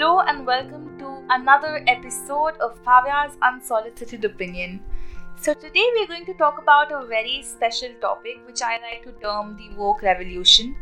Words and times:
Hello 0.00 0.20
and 0.20 0.46
welcome 0.46 0.98
to 0.98 1.22
another 1.28 1.84
episode 1.86 2.54
of 2.66 2.82
Bhavya's 2.84 3.36
Unsolicited 3.42 4.24
Opinion. 4.24 4.80
So, 5.38 5.52
today 5.52 5.84
we're 5.94 6.06
going 6.06 6.24
to 6.24 6.32
talk 6.32 6.56
about 6.56 6.90
a 6.90 7.04
very 7.04 7.42
special 7.42 7.90
topic 8.00 8.38
which 8.46 8.62
I 8.62 8.78
like 8.80 9.02
to 9.02 9.12
term 9.20 9.58
the 9.58 9.68
woke 9.76 10.00
revolution. 10.00 10.74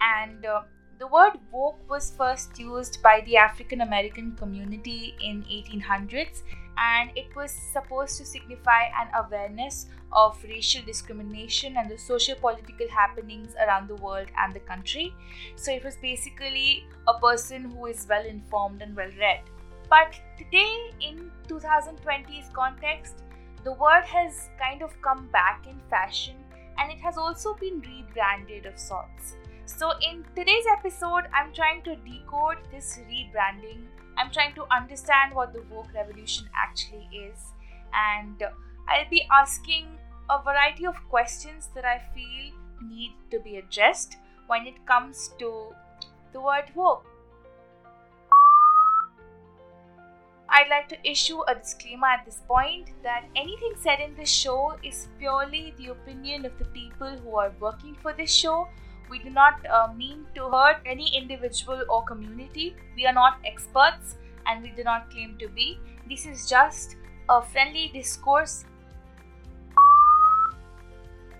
And 0.00 0.46
uh, 0.46 0.62
the 0.98 1.06
word 1.06 1.32
woke 1.52 1.86
was 1.90 2.14
first 2.16 2.58
used 2.58 3.02
by 3.02 3.20
the 3.26 3.36
African 3.36 3.82
American 3.82 4.34
community 4.36 5.14
in 5.20 5.42
1800s 5.42 6.40
and 6.78 7.10
it 7.16 7.34
was 7.34 7.50
supposed 7.50 8.18
to 8.18 8.24
signify 8.24 8.84
an 9.00 9.08
awareness 9.24 9.86
of 10.12 10.42
racial 10.44 10.82
discrimination 10.84 11.76
and 11.76 11.90
the 11.90 11.98
socio-political 11.98 12.88
happenings 12.88 13.54
around 13.64 13.88
the 13.88 13.96
world 13.96 14.28
and 14.38 14.54
the 14.54 14.60
country. 14.60 15.14
So 15.56 15.72
it 15.72 15.84
was 15.84 15.96
basically 15.96 16.86
a 17.08 17.18
person 17.18 17.64
who 17.64 17.86
is 17.86 18.06
well 18.08 18.24
informed 18.24 18.82
and 18.82 18.94
well 18.96 19.10
read. 19.18 19.40
But 19.88 20.14
today 20.36 20.90
in 21.00 21.30
2020's 21.48 22.48
context, 22.52 23.22
the 23.64 23.72
word 23.72 24.04
has 24.04 24.50
kind 24.58 24.82
of 24.82 25.00
come 25.02 25.28
back 25.32 25.66
in 25.68 25.80
fashion 25.88 26.36
and 26.78 26.90
it 26.90 26.98
has 26.98 27.16
also 27.16 27.54
been 27.54 27.80
rebranded 27.80 28.66
of 28.66 28.78
sorts. 28.78 29.36
So, 29.64 29.92
in 30.00 30.24
today's 30.36 30.64
episode, 30.78 31.24
I'm 31.34 31.52
trying 31.52 31.82
to 31.82 31.96
decode 31.96 32.58
this 32.70 33.00
rebranding. 33.10 33.86
I'm 34.16 34.30
trying 34.30 34.54
to 34.54 34.64
understand 34.70 35.34
what 35.34 35.52
the 35.52 35.62
woke 35.70 35.92
revolution 35.94 36.48
actually 36.54 37.08
is, 37.12 37.52
and 37.92 38.42
I'll 38.88 39.10
be 39.10 39.26
asking 39.30 39.98
a 40.30 40.42
variety 40.42 40.86
of 40.86 40.96
questions 41.08 41.68
that 41.74 41.84
I 41.84 42.00
feel 42.14 42.52
need 42.82 43.12
to 43.30 43.40
be 43.40 43.56
addressed 43.56 44.16
when 44.46 44.66
it 44.66 44.84
comes 44.86 45.30
to 45.38 45.74
the 46.32 46.40
word 46.40 46.70
woke. 46.74 47.06
I'd 50.48 50.68
like 50.70 50.88
to 50.88 51.10
issue 51.10 51.42
a 51.48 51.54
disclaimer 51.54 52.06
at 52.06 52.24
this 52.24 52.40
point 52.48 52.90
that 53.02 53.24
anything 53.34 53.74
said 53.78 54.00
in 54.00 54.14
this 54.14 54.30
show 54.30 54.76
is 54.82 55.08
purely 55.18 55.74
the 55.76 55.88
opinion 55.88 56.46
of 56.46 56.56
the 56.58 56.64
people 56.66 57.18
who 57.18 57.36
are 57.36 57.52
working 57.60 57.96
for 58.00 58.12
this 58.12 58.32
show 58.32 58.68
we 59.10 59.18
do 59.18 59.30
not 59.30 59.64
uh, 59.66 59.92
mean 59.96 60.26
to 60.34 60.48
hurt 60.50 60.78
any 60.84 61.16
individual 61.16 61.82
or 61.88 62.04
community. 62.04 62.76
We 62.96 63.06
are 63.06 63.12
not 63.12 63.38
experts 63.44 64.16
and 64.46 64.62
we 64.62 64.70
do 64.70 64.84
not 64.84 65.10
claim 65.10 65.36
to 65.38 65.48
be. 65.48 65.78
This 66.08 66.26
is 66.26 66.48
just 66.48 66.96
a 67.28 67.42
friendly 67.42 67.90
discourse. 67.92 68.64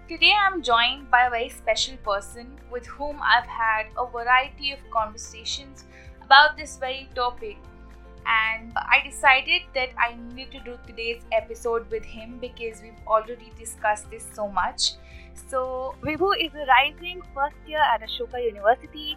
Today 0.08 0.33
I'm 0.41 0.62
joined 0.62 1.11
by 1.11 1.27
a 1.27 1.31
very 1.31 1.48
special 1.48 1.97
person 1.98 2.58
with 2.70 2.86
whom 2.86 3.20
I've 3.23 3.47
had 3.47 3.86
a 3.98 4.06
variety 4.06 4.73
of 4.73 4.78
conversations 4.91 5.84
about 6.23 6.56
this 6.56 6.77
very 6.77 7.08
topic 7.14 7.56
and 8.27 8.73
I 8.77 9.01
decided 9.05 9.63
that 9.75 9.91
I 9.99 10.17
needed 10.17 10.53
to 10.53 10.61
do 10.61 10.79
today's 10.87 11.23
episode 11.33 11.91
with 11.91 12.05
him 12.05 12.39
because 12.41 12.83
we've 12.83 13.07
already 13.07 13.53
discussed 13.59 14.11
this 14.11 14.27
so 14.35 14.49
much. 14.49 14.93
So, 15.49 15.95
Vibhu 16.03 16.33
is 16.41 16.53
a 16.55 16.67
rising 16.67 17.23
first 17.35 17.57
year 17.67 17.81
at 17.81 18.01
Ashoka 18.01 18.43
University. 18.43 19.17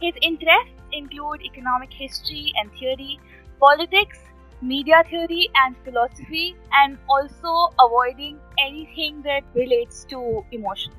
His 0.00 0.14
interests 0.20 0.82
include 0.92 1.42
economic 1.42 1.92
history 1.92 2.52
and 2.60 2.70
theory, 2.78 3.18
politics, 3.58 4.18
media 4.60 5.02
theory, 5.08 5.48
and 5.64 5.76
philosophy, 5.84 6.56
and 6.72 6.98
also 7.08 7.72
avoiding 7.80 8.38
anything 8.58 9.22
that 9.22 9.42
relates 9.54 10.04
to 10.04 10.44
emotions. 10.52 10.96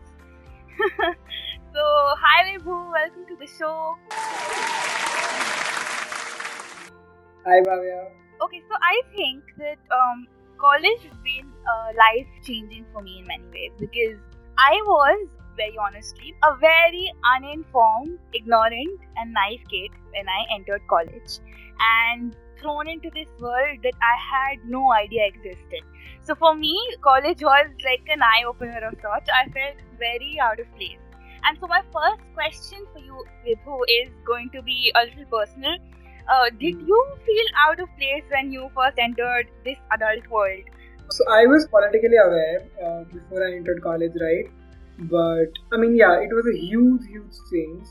so, 0.79 1.83
hi 2.23 2.57
Vibhu, 2.57 2.91
welcome 2.91 3.25
to 3.27 3.35
the 3.35 3.47
show. 3.47 3.97
Hi, 7.43 7.59
Bhavya. 7.59 8.07
Okay, 8.39 8.61
so 8.69 8.75
I 8.79 9.01
think 9.15 9.43
that 9.57 9.79
um, 9.89 10.27
college 10.59 11.01
has 11.09 11.17
been 11.23 11.49
uh, 11.65 11.89
life 11.97 12.27
changing 12.43 12.85
for 12.93 13.01
me 13.01 13.17
in 13.19 13.25
many 13.25 13.45
ways 13.45 13.71
because 13.79 14.19
I 14.59 14.77
was, 14.85 15.27
very 15.57 15.75
honestly, 15.75 16.35
a 16.43 16.55
very 16.57 17.11
uninformed, 17.35 18.19
ignorant, 18.31 18.99
and 19.17 19.33
naive 19.33 19.63
kid 19.71 19.89
when 20.13 20.29
I 20.29 20.53
entered 20.53 20.81
college 20.87 21.39
and 21.79 22.35
thrown 22.59 22.87
into 22.87 23.09
this 23.09 23.27
world 23.39 23.79
that 23.81 23.97
I 24.05 24.15
had 24.21 24.69
no 24.69 24.93
idea 24.93 25.25
existed. 25.25 25.81
So 26.21 26.35
for 26.35 26.53
me, 26.53 26.77
college 27.01 27.41
was 27.41 27.71
like 27.83 28.05
an 28.07 28.21
eye 28.21 28.43
opener 28.47 28.85
of 28.85 29.01
sorts. 29.01 29.29
I 29.33 29.49
felt 29.49 29.81
very 29.97 30.37
out 30.39 30.59
of 30.59 30.67
place. 30.75 31.01
And 31.43 31.57
so 31.59 31.65
my 31.65 31.81
first 31.91 32.21
question 32.35 32.85
for 32.93 32.99
you, 32.99 33.25
Vibhu, 33.43 33.79
is 33.89 34.09
going 34.27 34.51
to 34.51 34.61
be 34.61 34.93
a 34.93 35.05
little 35.05 35.25
personal 35.25 35.77
uh, 36.31 36.49
did 36.59 36.81
you 36.87 36.99
feel 37.25 37.47
out 37.67 37.79
of 37.79 37.89
place 37.97 38.23
when 38.31 38.51
you 38.51 38.69
first 38.75 38.97
entered 38.97 39.47
this 39.65 39.77
adult 39.91 40.27
world? 40.29 40.63
So 41.09 41.25
I 41.29 41.45
was 41.45 41.67
politically 41.67 42.17
aware 42.25 42.61
uh, 42.83 43.03
before 43.03 43.45
I 43.45 43.53
entered 43.55 43.83
college, 43.83 44.13
right? 44.21 44.45
But 45.09 45.51
I 45.73 45.77
mean, 45.77 45.95
yeah, 45.95 46.21
it 46.21 46.33
was 46.33 46.47
a 46.47 46.57
huge, 46.57 47.01
huge 47.07 47.35
change. 47.51 47.85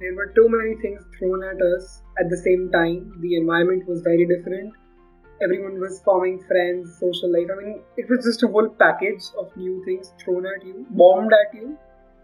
There 0.00 0.14
were 0.14 0.32
too 0.34 0.48
many 0.48 0.74
things 0.80 1.02
thrown 1.18 1.44
at 1.44 1.60
us 1.60 2.02
at 2.18 2.30
the 2.30 2.36
same 2.36 2.70
time. 2.72 3.12
The 3.20 3.36
environment 3.36 3.86
was 3.86 4.00
very 4.02 4.26
different. 4.26 4.72
Everyone 5.42 5.78
was 5.78 6.00
forming 6.02 6.42
friends, 6.48 6.96
social 6.98 7.30
life. 7.30 7.48
I 7.52 7.62
mean, 7.62 7.82
it 7.98 8.08
was 8.08 8.24
just 8.24 8.42
a 8.42 8.48
whole 8.48 8.68
package 8.68 9.22
of 9.38 9.54
new 9.56 9.84
things 9.84 10.12
thrown 10.24 10.46
at 10.46 10.64
you, 10.64 10.86
bombed 10.90 11.32
at 11.32 11.54
you. 11.54 11.76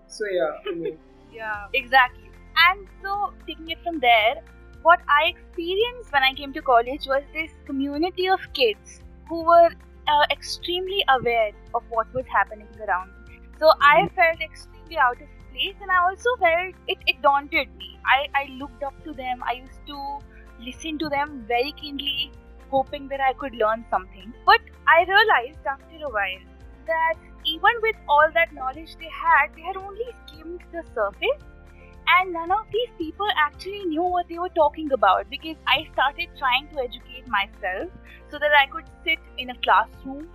So 0.07 0.25
yeah. 0.33 0.71
I 0.71 0.75
mean. 0.75 0.99
yeah, 1.33 1.67
exactly. 1.75 2.31
And 2.71 2.87
so 3.03 3.33
taking 3.47 3.71
it 3.71 3.79
from 3.85 4.01
there, 4.01 4.43
what 4.83 5.01
I 5.09 5.35
experienced 5.35 6.13
when 6.13 6.23
I 6.23 6.35
came 6.35 6.53
to 6.53 6.63
college 6.63 7.07
was 7.07 7.23
this 7.33 7.51
community 7.67 8.29
of 8.29 8.41
kids 8.53 9.01
who 9.29 9.43
were 9.45 9.71
uh, 10.09 10.25
extremely 10.31 11.05
aware 11.09 11.53
of 11.75 11.83
what 11.91 12.13
was 12.15 12.25
happening 12.27 12.69
around. 12.87 13.11
Me. 13.29 13.39
So 13.59 13.73
I 13.81 14.03
mm-hmm. 14.03 14.15
felt 14.15 14.41
extremely 14.41 14.99
out 14.99 15.21
of 15.21 15.29
place, 15.53 15.75
and 15.81 15.91
I 15.91 16.03
also 16.09 16.37
felt 16.39 16.75
it, 16.89 16.99
it 17.07 17.23
daunted 17.23 17.69
me. 17.79 17.99
I, 18.05 18.29
I 18.35 18.49
looked 18.59 18.83
up 18.83 18.95
to 19.05 19.13
them, 19.13 19.43
I 19.45 19.53
used 19.53 19.87
to 19.87 20.19
listen 20.61 20.99
to 20.99 21.09
them 21.09 21.45
very 21.47 21.73
keenly, 21.73 22.33
hoping 22.71 23.09
that 23.09 23.21
I 23.21 23.33
could 23.35 23.55
learn 23.55 23.85
something. 23.91 24.33
But 24.47 24.61
I 24.87 25.05
realized 25.05 25.65
after 25.67 25.97
a 26.05 26.11
while 26.11 26.43
that 26.87 27.15
even 27.45 27.71
with 27.83 27.97
all 28.09 28.29
that 28.35 28.53
knowledge 28.53 28.97
they 28.99 29.11
had, 29.11 29.55
they 29.57 29.63
had 29.63 29.77
only 29.77 30.07
skimmed 30.27 30.61
the 30.73 30.83
surface 30.95 31.43
and 32.09 32.33
none 32.33 32.51
of 32.51 32.67
these 32.73 32.91
people 32.99 33.27
actually 33.37 33.85
knew 33.85 34.03
what 34.03 34.29
they 34.29 34.39
were 34.39 34.51
talking 34.51 34.93
about 34.93 35.29
because 35.31 35.57
I 35.67 35.89
started 35.93 36.29
trying 36.39 36.69
to 36.69 36.81
educate 36.81 37.27
myself 37.29 37.91
so 38.31 38.39
that 38.39 38.53
I 38.59 38.67
could 38.67 38.85
sit 39.05 39.19
in 39.39 39.51
a 39.51 39.55
classroom 39.59 40.29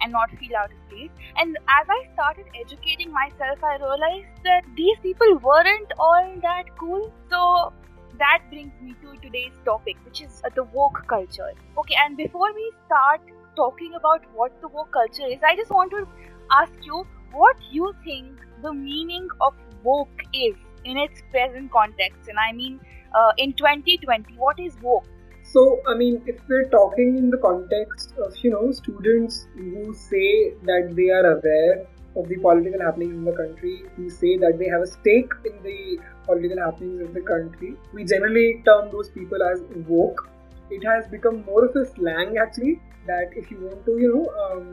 and 0.00 0.12
not 0.12 0.30
feel 0.38 0.56
out 0.56 0.70
of 0.72 0.88
place. 0.88 1.10
And 1.36 1.56
as 1.68 1.86
I 1.88 2.08
started 2.14 2.46
educating 2.60 3.12
myself, 3.12 3.62
I 3.62 3.76
realized 3.76 4.42
that 4.44 4.62
these 4.76 4.96
people 5.02 5.38
weren't 5.38 5.92
all 5.98 6.34
that 6.42 6.64
cool. 6.78 7.12
So 7.30 7.72
that 8.18 8.42
brings 8.50 8.72
me 8.80 8.94
to 9.02 9.16
today's 9.20 9.52
topic, 9.64 9.96
which 10.04 10.22
is 10.22 10.42
uh, 10.44 10.50
the 10.54 10.64
woke 10.64 11.04
culture. 11.08 11.52
Okay, 11.78 11.96
and 12.04 12.16
before 12.16 12.52
we 12.54 12.72
start 12.86 13.20
talking 13.56 13.94
about 13.94 14.22
what 14.34 14.60
the 14.60 14.68
woke 14.68 14.92
culture 14.92 15.26
is, 15.26 15.38
I 15.44 15.56
just 15.56 15.70
want 15.70 15.90
to 15.92 16.06
ask 16.52 16.72
you 16.82 17.06
what 17.32 17.56
you 17.70 17.92
think 18.04 18.38
the 18.62 18.72
meaning 18.72 19.28
of 19.40 19.54
woke 19.82 20.22
is 20.32 20.54
in 20.84 20.96
its 20.96 21.22
present 21.30 21.70
context. 21.70 22.28
And 22.28 22.38
i 22.38 22.52
mean 22.52 22.80
uh, 23.14 23.32
in 23.38 23.52
2020 23.54 24.34
what 24.36 24.58
is 24.58 24.76
woke? 24.82 25.06
So 25.42 25.80
i 25.86 25.94
mean 25.94 26.22
if 26.26 26.40
we're 26.48 26.68
talking 26.68 27.16
in 27.18 27.30
the 27.30 27.38
context 27.38 28.14
of 28.26 28.36
you 28.42 28.50
know 28.50 28.70
students 28.72 29.46
who 29.54 29.94
say 29.94 30.54
that 30.70 30.94
they 30.96 31.10
are 31.10 31.26
aware 31.32 31.86
of 32.16 32.28
the 32.28 32.36
political 32.36 32.80
happenings 32.80 33.14
in 33.14 33.24
the 33.24 33.32
country 33.32 33.84
who 33.96 34.08
say 34.10 34.36
that 34.36 34.58
they 34.58 34.68
have 34.68 34.82
a 34.82 34.86
stake 34.86 35.32
in 35.46 35.62
the 35.62 35.98
political 36.26 36.58
happenings 36.62 37.00
of 37.00 37.14
the 37.14 37.22
country 37.22 37.74
we 37.94 38.04
generally 38.04 38.62
term 38.66 38.90
those 38.92 39.08
people 39.10 39.42
as 39.42 39.62
woke 39.88 40.28
it 40.76 40.84
has 40.86 41.06
become 41.08 41.44
more 41.44 41.64
of 41.66 41.76
a 41.76 41.84
slang 41.94 42.38
actually 42.38 42.80
that 43.06 43.30
if 43.36 43.50
you 43.50 43.58
want 43.60 43.84
to 43.84 43.92
you 44.02 44.10
know 44.14 44.24
um, 44.42 44.66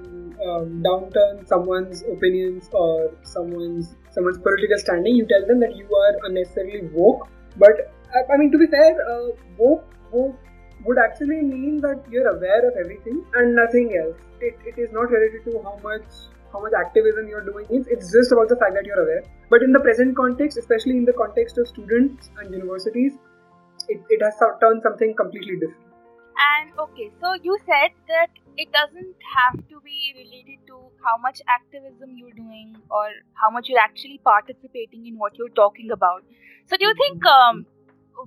um, 0.48 0.84
downturn 0.88 1.48
someone's 1.48 2.04
opinions 2.14 2.70
or 2.74 3.12
someone's 3.24 3.96
someone's 4.12 4.38
political 4.38 4.78
standing 4.78 5.16
you 5.16 5.26
tell 5.32 5.48
them 5.48 5.60
that 5.60 5.76
you 5.76 5.88
are 6.04 6.14
unnecessarily 6.28 6.88
woke. 6.94 7.28
But 7.58 7.94
i 8.34 8.38
mean 8.38 8.52
to 8.52 8.58
be 8.58 8.68
fair 8.68 8.94
uh, 9.12 9.30
woke, 9.58 9.86
woke 10.12 10.36
would 10.86 10.98
actually 10.98 11.42
mean 11.42 11.82
that 11.82 12.04
you're 12.10 12.28
aware 12.28 12.68
of 12.68 12.74
everything 12.78 13.26
and 13.36 13.56
nothing 13.56 13.96
else. 14.02 14.16
It, 14.40 14.58
it 14.66 14.80
is 14.80 14.92
not 14.94 15.12
related 15.12 15.44
to 15.52 15.62
how 15.64 15.78
much 15.84 16.08
how 16.54 16.62
much 16.62 16.72
activism 16.74 17.28
you're 17.28 17.46
doing. 17.46 17.66
It's, 17.70 17.88
it's 17.88 18.12
just 18.12 18.32
about 18.32 18.50
the 18.50 18.56
fact 18.56 18.74
that 18.74 18.86
you're 18.86 19.00
aware. 19.00 19.22
But 19.50 19.62
in 19.62 19.72
the 19.72 19.80
present 19.80 20.16
context 20.16 20.58
especially 20.58 20.98
in 20.98 21.06
the 21.06 21.14
context 21.14 21.58
of 21.58 21.68
students 21.68 22.30
and 22.40 22.54
universities 22.54 23.14
it, 23.88 24.02
it 24.10 24.22
has 24.24 24.36
turned 24.62 24.82
something 24.84 25.16
completely 25.16 25.56
different 25.56 25.89
and 26.40 26.72
okay, 26.80 27.12
so 27.22 27.34
you 27.44 27.58
said 27.66 27.92
that 28.08 28.30
it 28.58 28.72
doesn't 28.72 29.16
have 29.36 29.56
to 29.70 29.80
be 29.84 30.14
related 30.16 30.60
to 30.68 30.78
how 31.04 31.18
much 31.22 31.42
activism 31.48 32.16
you're 32.16 32.36
doing 32.36 32.76
or 32.90 33.08
how 33.34 33.50
much 33.50 33.70
you're 33.70 33.80
actually 33.80 34.20
participating 34.24 35.06
in 35.08 35.18
what 35.18 35.38
you're 35.38 35.56
talking 35.62 35.92
about. 35.92 36.24
So 36.68 36.78
do 36.78 36.86
you 36.86 36.94
think 36.96 37.26
um, 37.26 37.66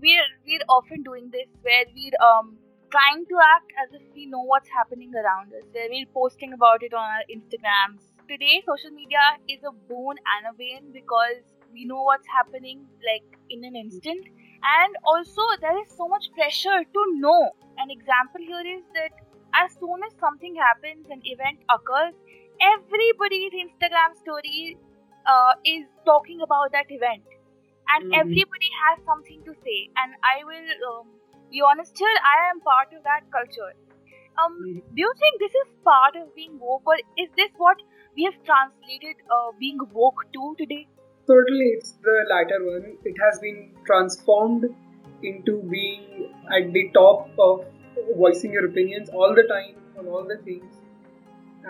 we're 0.01 0.29
we're 0.47 0.67
often 0.69 1.03
doing 1.03 1.31
this 1.33 1.49
where 1.63 1.85
we're 1.95 2.19
um 2.27 2.57
trying 2.91 3.25
to 3.27 3.37
act 3.43 3.73
as 3.83 3.95
if 3.99 4.03
we 4.15 4.27
know 4.27 4.43
what's 4.43 4.69
happening 4.69 5.13
around 5.15 5.53
us. 5.55 5.65
Where 5.73 5.89
we're 5.91 6.11
posting 6.15 6.53
about 6.53 6.83
it 6.83 6.93
on 6.93 7.01
our 7.01 7.25
Instagrams. 7.35 8.03
Today, 8.29 8.63
social 8.67 8.91
media 8.91 9.25
is 9.49 9.61
a 9.65 9.73
boon 9.73 10.17
and 10.35 10.51
a 10.51 10.55
bane 10.57 10.93
because 10.93 11.41
we 11.73 11.85
know 11.87 12.03
what's 12.03 12.27
happening 12.29 12.87
like 13.09 13.39
in 13.51 13.65
an 13.65 13.77
instant, 13.77 14.27
and 14.63 14.97
also 15.05 15.43
there 15.61 15.79
is 15.83 15.89
so 15.97 16.09
much 16.09 16.31
pressure 16.35 16.85
to 16.85 17.07
know. 17.19 17.51
An 17.79 17.91
example 17.91 18.41
here 18.41 18.79
is 18.79 18.83
that 18.95 19.11
as 19.55 19.73
soon 19.75 20.01
as 20.07 20.13
something 20.21 20.55
happens, 20.57 21.07
an 21.11 21.21
event 21.25 21.59
occurs, 21.69 22.15
everybody's 22.61 23.53
Instagram 23.53 24.17
story 24.21 24.79
uh, 25.27 25.55
is 25.65 25.87
talking 26.05 26.41
about 26.43 26.73
that 26.73 26.87
event 26.91 27.23
and 27.89 28.05
mm-hmm. 28.05 28.21
everybody 28.21 28.71
has 28.83 28.99
something 29.05 29.41
to 29.45 29.55
say 29.65 29.79
and 30.03 30.15
i 30.33 30.37
will 30.51 30.71
um, 30.91 31.07
be 31.51 31.63
honest 31.71 31.99
here 31.99 32.19
i 32.33 32.37
am 32.51 32.61
part 32.61 32.93
of 32.97 33.03
that 33.05 33.29
culture 33.37 33.73
um, 34.43 34.59
mm-hmm. 34.59 34.79
do 34.95 35.03
you 35.07 35.13
think 35.23 35.41
this 35.41 35.57
is 35.63 35.69
part 35.85 36.17
of 36.17 36.35
being 36.35 36.59
woke 36.61 36.87
or 36.87 36.97
is 37.25 37.31
this 37.37 37.51
what 37.57 37.83
we 38.17 38.25
have 38.25 38.39
translated 38.45 39.17
uh, 39.37 39.51
being 39.59 39.79
woke 39.93 40.25
to 40.33 40.55
today 40.59 40.87
certainly 41.33 41.69
it's 41.77 41.93
the 42.09 42.17
latter 42.33 42.61
one 42.71 42.87
it 43.13 43.21
has 43.25 43.41
been 43.47 43.61
transformed 43.91 44.65
into 45.31 45.57
being 45.75 46.31
at 46.59 46.73
the 46.77 46.85
top 46.95 47.45
of 47.49 47.65
voicing 48.23 48.53
your 48.53 48.67
opinions 48.67 49.11
all 49.11 49.35
the 49.41 49.47
time 49.55 49.75
on 49.99 50.09
all 50.15 50.25
the 50.33 50.39
things 50.45 50.81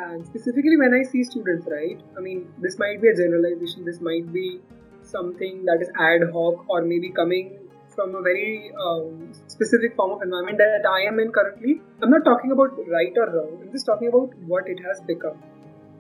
and 0.05 0.27
specifically 0.27 0.77
when 0.83 0.95
i 1.01 1.03
see 1.11 1.25
students 1.33 1.67
right 1.77 2.01
i 2.17 2.21
mean 2.29 2.47
this 2.67 2.79
might 2.85 3.03
be 3.03 3.09
a 3.09 3.17
generalization 3.23 3.85
this 3.91 4.01
might 4.11 4.33
be 4.39 4.47
something 5.03 5.65
that 5.71 5.85
is 5.87 5.91
ad 6.09 6.23
hoc 6.33 6.65
or 6.69 6.83
maybe 6.83 7.11
coming 7.11 7.53
from 7.95 8.15
a 8.15 8.23
very 8.23 8.73
um, 8.83 9.33
specific 9.47 9.95
form 9.97 10.13
of 10.13 10.23
environment 10.23 10.59
that 10.59 10.89
I 10.89 11.03
am 11.07 11.19
in 11.21 11.31
currently. 11.31 11.81
I'm 12.03 12.11
not 12.11 12.25
talking 12.25 12.53
about 12.53 12.71
right 12.89 13.13
or 13.17 13.27
wrong. 13.35 13.59
I'm 13.63 13.71
just 13.71 13.87
talking 13.87 14.09
about 14.09 14.31
what 14.47 14.67
it 14.67 14.79
has 14.87 15.01
become. 15.03 15.43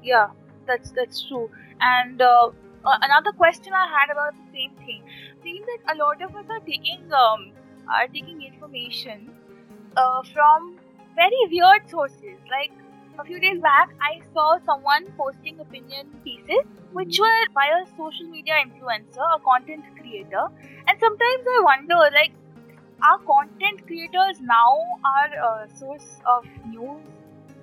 Yeah, 0.03 0.29
that's 0.67 0.91
that's 0.93 1.23
true. 1.23 1.51
And 1.81 2.23
uh, 2.23 2.51
uh, 2.85 2.99
another 3.03 3.33
question 3.33 3.73
I 3.73 3.87
had 3.89 4.13
about 4.13 4.35
the 4.35 4.59
same 4.59 4.73
thing. 4.85 5.03
Seems 5.43 5.67
that 5.67 5.95
a 5.95 5.99
lot 5.99 6.23
of 6.23 6.35
us 6.37 6.47
are 6.51 6.61
taking 6.61 7.13
um, 7.13 7.53
are 7.89 8.07
taking 8.09 8.43
information 8.43 9.31
uh, 9.97 10.23
from 10.33 10.79
very 11.15 11.43
weird 11.51 11.89
sources. 11.89 12.39
Like 12.51 12.73
a 13.19 13.25
few 13.25 13.41
days 13.41 13.61
back, 13.61 13.91
I 14.01 14.21
saw 14.33 14.59
someone 14.65 15.07
posting 15.17 15.61
opinion 15.61 16.09
pieces 16.25 16.65
which 16.93 17.19
were 17.19 17.47
by 17.55 17.67
a 17.81 17.87
social 17.97 18.27
media 18.29 18.55
influencer, 18.65 19.27
a 19.35 19.39
content 19.41 19.85
creator. 19.99 20.47
And 20.87 20.99
sometimes 21.01 21.45
I 21.57 21.61
wonder, 21.65 21.95
like, 22.15 22.33
are 23.03 23.19
content 23.19 23.87
creators 23.87 24.41
now 24.41 24.79
our 25.05 25.29
uh, 25.45 25.67
source 25.75 26.21
of 26.27 26.47
news? 26.69 27.01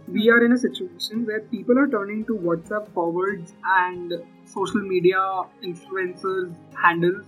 We 0.07 0.29
are 0.31 0.43
in 0.43 0.53
a 0.53 0.57
situation 0.57 1.25
where 1.25 1.41
people 1.41 1.77
are 1.77 1.87
turning 1.87 2.25
to 2.25 2.35
WhatsApp 2.35 2.91
forwards 2.93 3.53
and 3.63 4.13
social 4.49 4.81
media 4.81 5.19
influencers 5.63 6.53
handles 6.81 7.25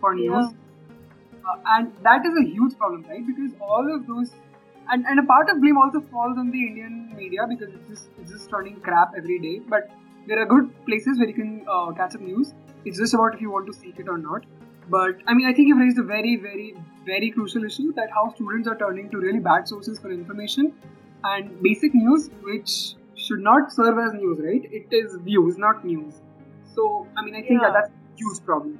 for 0.00 0.14
news. 0.14 0.30
Yeah. 0.30 0.94
Uh, 1.46 1.58
and 1.76 1.92
that 2.02 2.24
is 2.24 2.36
a 2.40 2.44
huge 2.44 2.76
problem, 2.78 3.04
right? 3.08 3.26
Because 3.26 3.52
all 3.60 3.94
of 3.94 4.06
those 4.06 4.30
and, 4.90 5.04
and 5.06 5.18
a 5.18 5.22
part 5.22 5.48
of 5.48 5.60
blame 5.60 5.78
also 5.78 6.00
falls 6.00 6.36
on 6.38 6.50
the 6.50 6.66
Indian 6.66 7.14
media 7.16 7.46
because 7.48 7.74
it's 7.74 7.88
just 7.88 8.08
it's 8.20 8.30
just 8.30 8.50
turning 8.50 8.80
crap 8.80 9.12
every 9.16 9.38
day. 9.38 9.58
But 9.58 9.90
there 10.26 10.40
are 10.40 10.46
good 10.46 10.70
places 10.86 11.18
where 11.18 11.28
you 11.28 11.34
can 11.34 11.64
uh, 11.68 11.92
catch 11.92 12.14
up 12.14 12.20
news. 12.20 12.54
It's 12.84 12.98
just 12.98 13.14
about 13.14 13.34
if 13.34 13.40
you 13.40 13.50
want 13.50 13.66
to 13.66 13.72
seek 13.72 13.98
it 13.98 14.08
or 14.08 14.18
not. 14.18 14.44
But 14.88 15.20
I 15.26 15.34
mean, 15.34 15.46
I 15.46 15.54
think 15.54 15.68
you've 15.68 15.78
raised 15.78 15.98
a 15.98 16.02
very, 16.02 16.36
very, 16.36 16.74
very 17.06 17.30
crucial 17.30 17.64
issue 17.64 17.92
that 17.94 18.10
how 18.10 18.34
students 18.34 18.68
are 18.68 18.76
turning 18.76 19.10
to 19.10 19.18
really 19.18 19.38
bad 19.38 19.66
sources 19.66 19.98
for 19.98 20.10
information 20.10 20.72
and 21.24 21.62
basic 21.62 21.94
news, 21.94 22.28
which 22.42 22.94
should 23.16 23.40
not 23.40 23.72
serve 23.72 23.98
as 23.98 24.12
news, 24.12 24.38
right? 24.40 24.68
It 24.70 24.88
is 24.92 25.16
views, 25.22 25.56
not 25.56 25.84
news. 25.84 26.20
So, 26.74 27.06
I 27.16 27.24
mean, 27.24 27.34
I 27.34 27.42
think 27.42 27.60
yeah. 27.62 27.68
that 27.68 27.72
that's 27.72 27.90
a 27.90 28.16
huge 28.16 28.44
problem. 28.44 28.78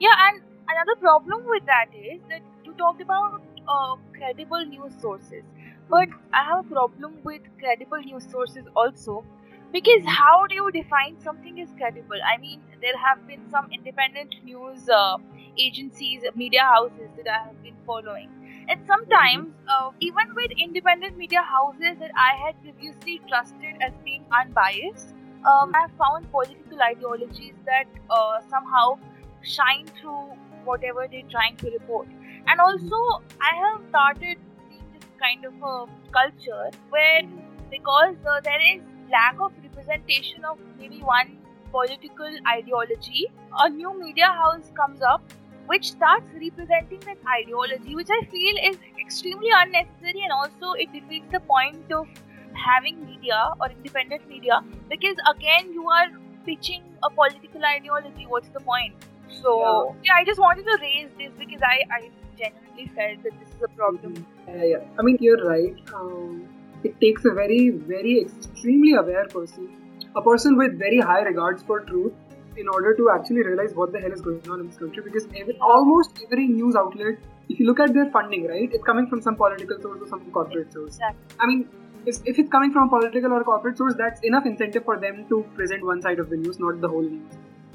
Yeah, 0.00 0.14
and 0.28 0.42
another 0.68 0.96
problem 1.00 1.42
with 1.46 1.64
that 1.66 1.86
is 1.94 2.20
that 2.28 2.42
you 2.64 2.72
talked 2.74 3.00
about 3.00 3.42
uh, 3.68 3.96
credible 4.16 4.64
news 4.64 4.92
sources, 5.00 5.44
but 5.88 6.08
I 6.32 6.44
have 6.44 6.66
a 6.66 6.68
problem 6.68 7.18
with 7.24 7.42
credible 7.58 7.98
news 7.98 8.26
sources 8.30 8.64
also 8.74 9.24
because 9.72 10.04
how 10.06 10.46
do 10.48 10.54
you 10.54 10.70
define 10.70 11.18
something 11.20 11.60
as 11.60 11.68
credible? 11.76 12.18
I 12.26 12.36
mean, 12.38 12.60
there 12.80 12.96
have 12.96 13.26
been 13.26 13.48
some 13.50 13.68
independent 13.72 14.34
news 14.44 14.88
uh, 14.88 15.16
agencies, 15.56 16.22
media 16.34 16.62
houses 16.62 17.08
that 17.16 17.28
I 17.28 17.44
have 17.46 17.62
been 17.62 17.76
following. 17.86 18.28
And 18.68 18.80
sometimes, 18.86 19.48
uh, 19.68 19.90
even 20.00 20.34
with 20.34 20.50
independent 20.58 21.16
media 21.16 21.42
houses 21.42 21.98
that 22.00 22.10
I 22.16 22.36
had 22.44 22.60
previously 22.62 23.20
trusted 23.28 23.76
as 23.80 23.92
being 24.04 24.24
unbiased, 24.30 25.14
um, 25.44 25.72
I 25.74 25.80
have 25.82 25.90
found 25.98 26.30
political 26.30 26.80
ideologies 26.82 27.54
that 27.66 27.86
uh, 28.10 28.40
somehow 28.48 28.98
shine 29.42 29.86
through 30.00 30.32
whatever 30.64 31.06
they're 31.10 31.30
trying 31.30 31.56
to 31.56 31.70
report. 31.70 32.06
And 32.46 32.60
also, 32.60 33.22
I 33.40 33.56
have 33.56 33.80
started 33.88 34.38
seeing 34.68 34.84
this 34.92 35.08
kind 35.20 35.44
of 35.44 35.54
a 35.62 35.86
culture 36.12 36.70
where, 36.90 37.22
because 37.70 38.16
uh, 38.28 38.40
there 38.40 38.60
is 38.74 38.82
lack 39.10 39.36
of 39.40 39.52
representation 39.62 40.44
of 40.44 40.58
maybe 40.78 41.00
one 41.00 41.38
political 41.70 42.30
ideology, 42.46 43.26
a 43.58 43.68
new 43.68 43.98
media 43.98 44.26
house 44.26 44.70
comes 44.76 45.02
up 45.02 45.22
which 45.66 45.92
starts 45.92 46.26
representing 46.40 47.00
that 47.00 47.18
ideology, 47.40 47.94
which 47.94 48.08
I 48.10 48.24
feel 48.26 48.56
is 48.70 48.76
extremely 49.00 49.50
unnecessary 49.54 50.22
and 50.22 50.32
also 50.32 50.72
it 50.72 50.92
defeats 50.92 51.30
the 51.30 51.40
point 51.40 51.90
of 51.92 52.08
having 52.54 53.04
media 53.04 53.52
or 53.60 53.70
independent 53.70 54.28
media 54.28 54.60
because 54.88 55.16
again 55.34 55.72
you 55.72 55.88
are 55.88 56.08
pitching 56.46 56.82
a 57.02 57.10
political 57.10 57.64
ideology. 57.64 58.26
What's 58.26 58.48
the 58.48 58.60
point? 58.60 58.94
So 59.42 59.94
yeah, 60.02 60.10
yeah 60.10 60.20
I 60.20 60.24
just 60.24 60.40
wanted 60.40 60.64
to 60.64 60.78
raise 60.80 61.08
this 61.18 61.32
because 61.38 61.62
I, 61.62 61.82
I 61.90 62.10
genuinely 62.38 62.90
felt 62.94 63.22
that 63.22 63.38
this 63.38 63.48
is 63.48 63.62
a 63.62 63.68
problem. 63.76 64.26
Yeah, 64.48 64.64
yeah. 64.64 64.84
I 64.98 65.02
mean 65.02 65.18
you're 65.20 65.44
right. 65.46 65.76
Um, 65.94 66.48
it 66.84 67.00
takes 67.00 67.24
a 67.24 67.30
very, 67.30 67.70
very 67.70 68.20
extremely 68.20 68.94
aware 68.94 69.26
person, 69.28 69.68
a 70.16 70.22
person 70.22 70.56
with 70.56 70.78
very 70.78 70.98
high 71.00 71.20
regards 71.20 71.62
for 71.62 71.80
truth, 71.80 72.12
in 72.56 72.68
order 72.68 72.94
to 72.94 73.10
actually 73.10 73.42
realize 73.42 73.74
what 73.74 73.92
the 73.92 74.00
hell 74.00 74.12
is 74.12 74.20
going 74.20 74.42
on 74.50 74.60
in 74.60 74.66
this 74.66 74.76
country. 74.76 75.02
Because 75.02 75.26
every, 75.36 75.56
almost 75.58 76.18
every 76.24 76.48
news 76.48 76.76
outlet, 76.76 77.18
if 77.48 77.60
you 77.60 77.66
look 77.66 77.80
at 77.80 77.94
their 77.94 78.10
funding, 78.10 78.46
right, 78.46 78.68
it's 78.72 78.84
coming 78.84 79.06
from 79.06 79.22
some 79.22 79.36
political 79.36 79.80
source 79.80 80.00
or 80.02 80.08
some 80.08 80.20
corporate 80.32 80.72
source. 80.72 80.94
Exactly. 80.96 81.36
I 81.40 81.46
mean, 81.46 81.68
if, 82.06 82.38
it's 82.38 82.50
coming 82.50 82.72
from 82.72 82.88
a 82.88 82.90
political 82.90 83.32
or 83.32 83.44
corporate 83.44 83.78
source, 83.78 83.94
that's 83.96 84.20
enough 84.22 84.46
incentive 84.46 84.84
for 84.84 84.98
them 84.98 85.26
to 85.28 85.44
present 85.54 85.84
one 85.84 86.02
side 86.02 86.18
of 86.18 86.30
the 86.30 86.36
news, 86.36 86.58
not 86.58 86.80
the 86.80 86.88
whole 86.88 87.02
news. 87.02 87.32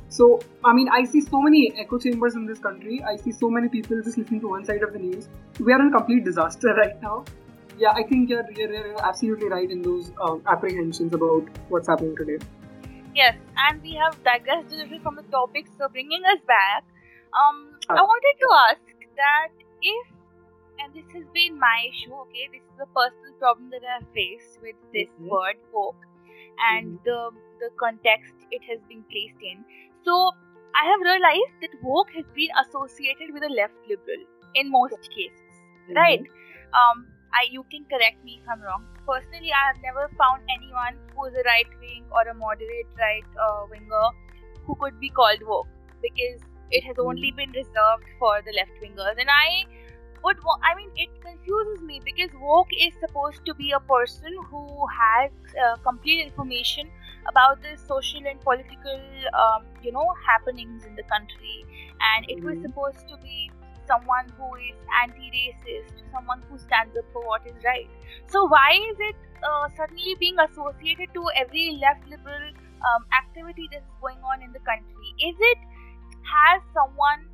So, 0.10 0.39
I 0.63 0.74
mean, 0.74 0.88
I 0.89 1.03
see 1.03 1.22
so 1.22 1.41
many 1.41 1.74
echo 1.77 1.98
chambers 1.98 2.36
in 2.36 2.46
this 2.46 2.60
country. 2.60 3.03
I 3.03 3.17
see 3.17 3.31
so 3.31 3.50
many 3.50 3.67
people 3.67 4.01
just 4.01 4.17
listening 4.17 4.41
to 4.41 4.48
one 4.48 4.63
side 4.63 4.84
of 4.84 4.93
the 4.93 5.00
news. 5.00 5.27
We 5.60 5.74
are 5.74 5.81
in 5.81 5.88
a 5.88 5.91
complete 5.91 6.24
disaster 6.24 6.74
right 6.77 7.01
now 7.01 7.25
yeah, 7.77 7.91
I 7.91 8.03
think 8.03 8.29
you're, 8.29 8.46
you're, 8.55 8.74
you're 8.74 9.05
absolutely 9.05 9.50
right 9.50 9.69
in 9.69 9.81
those 9.81 10.12
um, 10.22 10.41
apprehensions 10.48 11.13
about 11.13 11.46
what's 11.69 11.88
happening 11.88 12.15
today. 12.15 12.43
Yes, 13.13 13.36
and 13.69 13.81
we 13.81 13.96
have 13.96 14.22
digressed 14.24 14.74
a 14.74 14.77
little 14.77 15.00
from 15.00 15.15
the 15.15 15.24
topic, 15.24 15.65
so 15.77 15.88
bringing 15.89 16.24
us 16.25 16.39
back, 16.48 16.84
um, 17.34 17.75
I 17.89 18.01
wanted 18.01 18.36
to 18.39 18.48
ask 18.69 18.81
that 19.15 19.50
if, 19.81 20.07
and 20.79 20.93
this 20.93 21.05
has 21.13 21.24
been 21.34 21.60
my 21.60 21.86
issue, 21.89 22.13
okay, 22.13 22.50
this 22.51 22.66
is 22.77 22.86
a 22.86 22.89
personal 22.93 23.34
problem 23.39 23.69
that 23.72 23.81
I 23.84 24.00
have 24.00 24.07
faced 24.13 24.62
with 24.62 24.75
this 24.93 25.10
mm-hmm. 25.10 25.29
word 25.29 25.57
woke 25.74 26.01
and 26.69 27.00
mm-hmm. 27.00 27.05
the 27.05 27.31
the 27.60 27.69
context 27.79 28.34
it 28.51 28.62
has 28.69 28.79
been 28.88 29.03
placed 29.10 29.41
in. 29.41 29.65
So 30.05 30.31
I 30.77 30.86
have 30.86 31.01
realized 31.01 31.57
that 31.62 31.74
woke 31.81 32.12
has 32.15 32.25
been 32.36 32.53
associated 32.62 33.34
with 33.34 33.43
a 33.43 33.50
left 33.50 33.77
liberal 33.89 34.24
in 34.53 34.69
most 34.69 35.10
cases, 35.10 35.41
mm-hmm. 35.89 35.98
right? 35.98 36.22
Um, 36.77 37.07
I, 37.34 37.50
you 37.51 37.65
can 37.72 37.86
correct 37.89 38.24
me 38.24 38.39
if 38.41 38.50
I'm 38.50 38.62
wrong. 38.62 38.86
Personally, 39.07 39.51
I 39.51 39.74
have 39.74 39.81
never 39.81 40.10
found 40.17 40.43
anyone 40.53 40.96
who 41.15 41.25
is 41.25 41.34
a 41.34 41.43
right 41.50 41.72
wing 41.81 42.05
or 42.12 42.29
a 42.29 42.34
moderate 42.34 42.93
right 43.00 43.25
uh, 43.41 43.65
winger 43.72 44.07
who 44.65 44.75
could 44.75 45.00
be 45.00 45.10
called 45.10 45.41
woke 45.48 45.67
because 46.01 46.46
it 46.69 46.84
has 46.84 46.98
only 47.00 47.31
been 47.31 47.51
reserved 47.51 48.07
for 48.19 48.41
the 48.46 48.53
left 48.53 48.75
wingers. 48.84 49.17
And 49.17 49.29
I 49.29 49.65
would, 50.24 50.38
I 50.63 50.75
mean, 50.75 50.89
it 50.95 51.09
confuses 51.21 51.81
me 51.81 52.01
because 52.03 52.29
woke 52.39 52.67
is 52.79 52.93
supposed 53.00 53.45
to 53.45 53.53
be 53.53 53.71
a 53.71 53.79
person 53.79 54.33
who 54.50 54.86
has 54.88 55.31
uh, 55.55 55.75
complete 55.77 56.25
information 56.25 56.89
about 57.29 57.62
the 57.62 57.77
social 57.77 58.21
and 58.25 58.39
political, 58.41 59.00
um, 59.38 59.65
you 59.83 59.91
know, 59.91 60.07
happenings 60.25 60.86
in 60.86 60.95
the 60.95 61.03
country, 61.03 61.65
and 62.00 62.25
it 62.29 62.43
was 62.43 62.55
mm-hmm. 62.55 62.67
supposed 62.67 63.07
to 63.09 63.17
be 63.17 63.51
someone 63.88 64.27
who 64.38 64.55
is 64.55 64.75
anti-racist, 65.03 66.03
someone 66.12 66.41
who 66.50 66.57
stands 66.57 66.95
up 66.97 67.05
for 67.13 67.25
what 67.25 67.45
is 67.47 67.55
right. 67.63 67.88
So 68.27 68.45
why 68.47 68.79
is 68.91 68.97
it 69.00 69.15
uh, 69.43 69.69
suddenly 69.75 70.15
being 70.19 70.38
associated 70.39 71.13
to 71.13 71.25
every 71.36 71.79
left 71.81 72.07
liberal 72.09 72.51
um, 72.83 73.05
activity 73.15 73.67
that 73.71 73.79
is 73.79 73.97
going 74.01 74.19
on 74.24 74.41
in 74.41 74.51
the 74.51 74.59
country? 74.59 75.09
Is 75.19 75.36
it 75.39 75.57
has 76.27 76.62
someone 76.74 77.27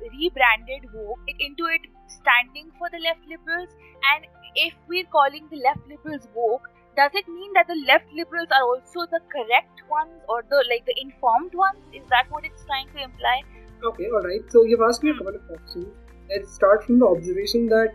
rebranded 0.00 0.88
woke 0.92 1.20
into 1.38 1.66
it 1.66 1.82
standing 2.06 2.70
for 2.78 2.88
the 2.90 2.98
left 2.98 3.20
liberals? 3.28 3.70
And 4.14 4.26
if 4.54 4.74
we're 4.88 5.10
calling 5.12 5.48
the 5.50 5.56
left 5.56 5.86
liberals 5.88 6.28
woke 6.34 6.68
does 6.96 7.10
it 7.14 7.28
mean 7.28 7.52
that 7.52 7.66
the 7.68 7.76
left 7.86 8.10
liberals 8.14 8.48
are 8.50 8.62
also 8.62 9.04
the 9.12 9.20
correct 9.30 9.82
ones 9.90 10.16
or 10.30 10.42
the 10.48 10.64
like 10.70 10.86
the 10.86 10.94
informed 10.98 11.54
ones? 11.54 11.78
Is 11.92 12.08
that 12.08 12.24
what 12.30 12.44
it's 12.44 12.64
trying 12.64 12.88
to 12.96 13.04
imply? 13.04 13.42
Okay 13.84 14.08
all 14.08 14.22
right. 14.22 14.50
So 14.50 14.64
you've 14.64 14.80
asked 14.80 15.02
me 15.02 15.10
a 15.10 15.12
hmm. 15.12 15.18
couple 15.18 15.36
of 15.36 15.46
questions. 15.46 15.94
Let's 16.30 16.54
start 16.54 16.84
from 16.84 16.98
the 16.98 17.06
observation 17.06 17.66
that 17.68 17.92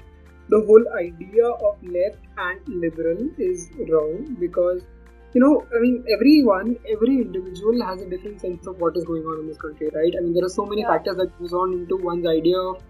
the 0.50 0.62
whole 0.68 0.86
idea 1.00 1.48
of 1.48 1.82
left 1.82 2.22
and 2.38 2.62
liberal 2.68 3.28
is 3.40 3.72
wrong 3.90 4.38
because 4.40 4.84
you 5.34 5.40
know, 5.42 5.66
I 5.76 5.80
mean, 5.80 6.04
everyone, 6.14 6.78
every 6.92 7.22
individual 7.22 7.86
has 7.86 8.02
a 8.02 8.10
different 8.10 8.42
sense 8.42 8.68
of 8.68 8.80
what 8.80 8.98
is 8.98 9.06
going 9.06 9.24
on 9.24 9.40
in 9.42 9.48
this 9.48 9.58
country, 9.58 9.90
right? 9.94 10.14
I 10.18 10.22
mean, 10.22 10.34
there 10.34 10.44
are 10.44 10.50
so 10.50 10.66
many 10.66 10.82
yeah. 10.82 10.90
factors 10.90 11.16
that 11.18 11.38
goes 11.40 11.54
on 11.54 11.74
into 11.74 11.96
one's 11.98 12.28
idea 12.28 12.58
of 12.58 12.82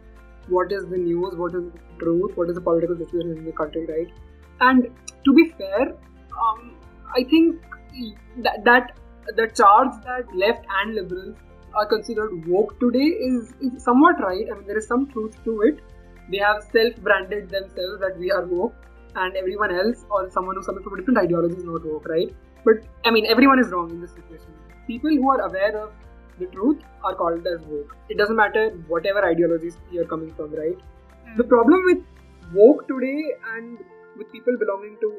what 0.48 0.72
is 0.72 0.86
the 0.88 0.98
news, 0.98 1.36
what 1.36 1.54
is 1.54 1.64
the 1.64 1.80
truth, 2.00 2.36
what 2.36 2.50
is 2.50 2.56
the 2.56 2.62
political 2.62 2.98
situation 2.98 3.38
in 3.38 3.46
the 3.46 3.52
country, 3.52 3.86
right? 3.86 4.12
And 4.60 4.88
to 5.26 5.34
be 5.34 5.50
fair, 5.58 5.94
um, 6.42 6.76
I 7.16 7.24
think 7.24 7.62
that, 8.38 8.64
that 8.66 8.98
the 9.36 9.48
charge 9.48 9.94
that 10.06 10.26
left 10.36 10.66
and 10.82 10.96
liberals 10.96 11.36
are 11.76 11.86
considered 11.86 12.48
woke 12.48 12.80
today 12.80 13.10
is, 13.30 13.54
is 13.62 13.84
somewhat 13.84 14.20
right. 14.20 14.46
I 14.52 14.56
mean, 14.56 14.66
there 14.66 14.78
is 14.78 14.88
some 14.88 15.08
truth 15.12 15.36
to 15.44 15.62
it. 15.62 15.80
They 16.32 16.40
have 16.40 16.64
self-branded 16.72 17.50
themselves 17.50 18.00
that 18.02 18.16
we 18.18 18.32
are 18.32 18.46
woke 18.46 18.74
and 19.16 19.36
everyone 19.36 19.72
else 19.72 20.06
or 20.10 20.30
someone 20.30 20.56
who's 20.56 20.66
coming 20.66 20.84
from 20.84 20.94
a 20.94 20.98
different 20.98 21.20
ideology 21.20 21.56
is 21.56 21.64
not 21.64 21.86
woke, 21.86 22.08
right? 22.08 22.34
But 22.64 22.84
I 23.06 23.12
mean, 23.12 23.26
everyone 23.26 23.60
is 23.60 23.70
wrong 23.70 23.90
in 23.90 24.02
this 24.02 24.12
situation. 24.12 24.54
People 24.88 25.10
who 25.10 25.30
are 25.32 25.42
aware 25.42 25.78
of 25.78 25.92
the 26.40 26.46
truth 26.48 26.82
are 27.04 27.16
called 27.16 27.46
as 27.48 27.62
woke. 27.68 27.96
It 28.10 28.18
doesn't 28.18 28.36
matter 28.36 28.70
whatever 28.88 29.26
ideologies 29.26 29.78
you're 29.92 30.06
coming 30.06 30.34
from, 30.34 30.54
right? 30.54 30.78
Mm. 31.28 31.38
The 31.38 31.44
problem 31.44 31.82
with 31.86 32.00
woke 32.54 32.88
today 32.88 33.34
and 33.56 33.78
with 34.18 34.32
people 34.32 34.58
belonging 34.58 34.98
to 35.02 35.14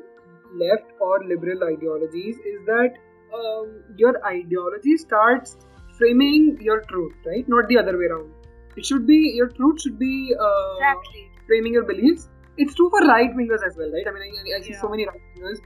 left 0.55 0.93
or 1.01 1.25
liberal 1.25 1.65
ideologies 1.65 2.37
is 2.37 2.65
that 2.67 2.95
um, 3.35 3.83
your 3.97 4.25
ideology 4.27 4.97
starts 4.97 5.57
framing 5.99 6.59
your 6.61 6.81
truth, 6.83 7.15
right? 7.27 7.49
Not 7.49 7.69
the 7.69 7.79
other 7.79 7.97
way 7.99 8.07
around. 8.07 8.33
It 8.77 8.87
should 8.87 9.07
be 9.07 9.33
your 9.35 9.49
truth 9.49 9.83
should 9.83 9.99
be 9.99 10.35
uh, 10.39 10.75
exactly. 10.77 11.31
framing 11.47 11.75
your 11.75 11.85
beliefs, 11.85 12.29
it's 12.58 12.76
true 12.76 12.90
for 12.90 13.02
right 13.08 13.36
wingers 13.36 13.66
as 13.66 13.76
well, 13.78 13.92
right? 13.92 14.08
I 14.08 14.12
mean, 14.12 14.24
I, 14.24 14.58
I 14.58 14.62
see 14.62 14.72
yeah. 14.72 14.82
so 14.82 14.90
many 14.90 15.06
right 15.06 15.22
wingers, 15.36 15.60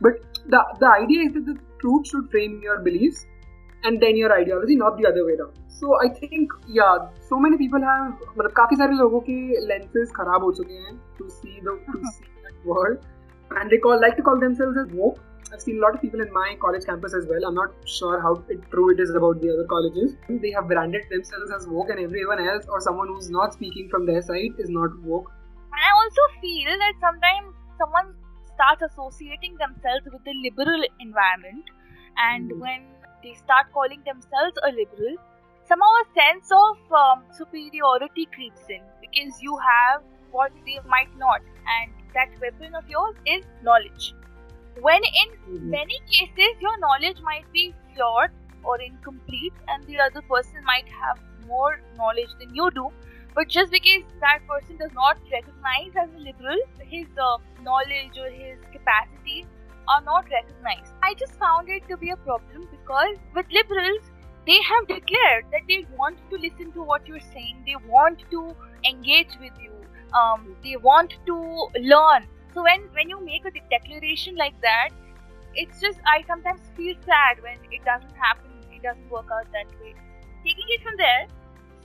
but 0.00 0.20
the 0.46 0.64
the 0.80 0.90
idea 0.90 1.28
is 1.28 1.32
that 1.34 1.46
the 1.46 1.56
truth 1.80 2.08
should 2.08 2.30
frame 2.30 2.60
your 2.62 2.80
beliefs 2.80 3.26
and 3.84 4.00
then 4.00 4.16
your 4.16 4.32
ideology, 4.32 4.76
not 4.76 4.98
the 4.98 5.06
other 5.06 5.24
way 5.26 5.34
around. 5.34 5.58
So 5.68 5.94
I 6.02 6.08
think 6.08 6.50
yeah, 6.66 7.08
so 7.28 7.38
many 7.38 7.58
people 7.62 7.86
have 7.90 8.12
मतलब 8.38 8.52
काफी 8.56 8.76
सारे 8.76 8.98
लोगों 8.98 9.20
के 9.28 9.36
lenses 9.70 10.12
खराब 10.18 10.44
हो 10.44 10.52
चुके 10.58 10.80
हैं 10.84 10.96
to 11.20 11.28
see 11.38 11.56
the 11.68 11.74
to 11.92 12.12
see 12.16 12.28
that 12.46 12.68
world, 12.72 13.06
and 13.60 13.74
they 13.74 13.80
call 13.86 14.04
like 14.04 14.16
to 14.20 14.26
call 14.28 14.44
themselves 14.44 14.84
as 14.84 14.92
woke. 15.00 15.22
I've 15.52 15.60
seen 15.64 15.76
a 15.78 15.82
lot 15.82 15.94
of 15.96 16.00
people 16.04 16.22
in 16.22 16.32
my 16.36 16.46
college 16.62 16.86
campus 16.86 17.12
as 17.18 17.26
well. 17.32 17.44
I'm 17.48 17.58
not 17.58 17.74
sure 17.96 18.20
how 18.20 18.32
it, 18.54 18.64
true 18.70 18.86
it 18.94 19.02
is 19.04 19.12
about 19.20 19.40
the 19.42 19.52
other 19.52 19.66
colleges. 19.72 20.16
They 20.44 20.50
have 20.56 20.66
branded 20.70 21.04
themselves 21.10 21.52
as 21.58 21.68
woke, 21.74 21.92
and 21.96 22.00
everyone 22.06 22.42
else 22.46 22.66
or 22.76 22.80
someone 22.86 23.12
who's 23.14 23.28
not 23.36 23.52
speaking 23.58 23.90
from 23.92 24.06
their 24.06 24.22
side 24.30 24.64
is 24.66 24.72
not 24.78 24.98
woke. 25.12 25.30
And 25.71 25.79
I 25.79 25.91
also 26.03 26.21
feel 26.41 26.77
that 26.77 26.93
sometimes 26.99 27.55
someone 27.77 28.13
starts 28.53 28.81
associating 28.81 29.57
themselves 29.57 30.05
with 30.11 30.23
the 30.23 30.33
liberal 30.43 30.81
environment, 30.99 31.65
and 32.17 32.51
mm. 32.51 32.59
when 32.59 32.81
they 33.23 33.33
start 33.33 33.71
calling 33.73 34.01
themselves 34.05 34.57
a 34.63 34.69
liberal, 34.69 35.15
somehow 35.67 35.91
a 36.01 36.07
sense 36.13 36.51
of 36.51 36.77
um, 36.91 37.23
superiority 37.31 38.27
creeps 38.33 38.61
in 38.69 38.81
because 38.99 39.41
you 39.41 39.57
have 39.57 40.01
what 40.31 40.51
they 40.65 40.79
might 40.87 41.15
not, 41.17 41.41
and 41.79 41.91
that 42.13 42.29
weapon 42.41 42.75
of 42.75 42.87
yours 42.89 43.15
is 43.25 43.45
knowledge. 43.63 44.13
When 44.79 45.01
in 45.03 45.29
mm-hmm. 45.29 45.69
many 45.69 45.99
cases, 46.09 46.55
your 46.59 46.77
knowledge 46.79 47.21
might 47.21 47.51
be 47.51 47.73
flawed 47.95 48.31
or 48.63 48.79
incomplete, 48.79 49.53
and 49.67 49.85
the 49.87 49.99
other 49.99 50.21
person 50.21 50.63
might 50.65 50.87
have 50.87 51.19
more 51.47 51.81
knowledge 51.97 52.29
than 52.39 52.53
you 52.53 52.69
do, 52.71 52.91
but 53.33 53.47
just 53.47 53.71
because 53.71 54.03
that 54.19 54.39
person 54.47 54.77
does 54.77 54.91
not 54.93 55.17
recognize 55.31 55.91
as 55.95 56.09
a 56.15 56.19
liberal, 56.19 56.57
his 56.79 57.07
uh, 57.17 57.37
knowledge 57.63 58.17
or 58.19 58.29
his 58.29 58.59
capacities 58.71 59.45
are 59.87 60.01
not 60.01 60.25
recognized. 60.29 60.93
I 61.03 61.13
just 61.13 61.33
found 61.35 61.69
it 61.69 61.87
to 61.89 61.97
be 61.97 62.09
a 62.11 62.17
problem 62.17 62.67
because 62.69 63.17
with 63.33 63.45
liberals, 63.51 64.11
they 64.45 64.59
have 64.61 64.87
declared 64.87 65.45
that 65.51 65.61
they 65.67 65.85
want 65.97 66.17
to 66.29 66.37
listen 66.37 66.71
to 66.73 66.83
what 66.83 67.07
you're 67.07 67.27
saying, 67.33 67.63
they 67.65 67.75
want 67.87 68.23
to 68.31 68.55
engage 68.83 69.37
with 69.39 69.53
you, 69.61 69.71
um, 70.17 70.55
they 70.63 70.75
want 70.77 71.13
to 71.27 71.35
learn. 71.79 72.27
So 72.53 72.63
when 72.63 72.81
when 72.93 73.09
you 73.09 73.19
make 73.23 73.45
a 73.45 73.51
declaration 73.69 74.35
like 74.35 74.59
that, 74.61 74.89
it's 75.55 75.79
just 75.79 75.99
I 76.05 76.23
sometimes 76.27 76.61
feel 76.75 76.95
sad 77.05 77.41
when 77.43 77.57
it 77.71 77.85
doesn't 77.85 78.15
happen, 78.15 78.51
it 78.71 78.81
doesn't 78.81 79.09
work 79.09 79.27
out 79.31 79.45
that 79.53 79.69
way. 79.79 79.93
Taking 80.43 80.65
it 80.69 80.81
from 80.81 80.97
there, 80.97 81.27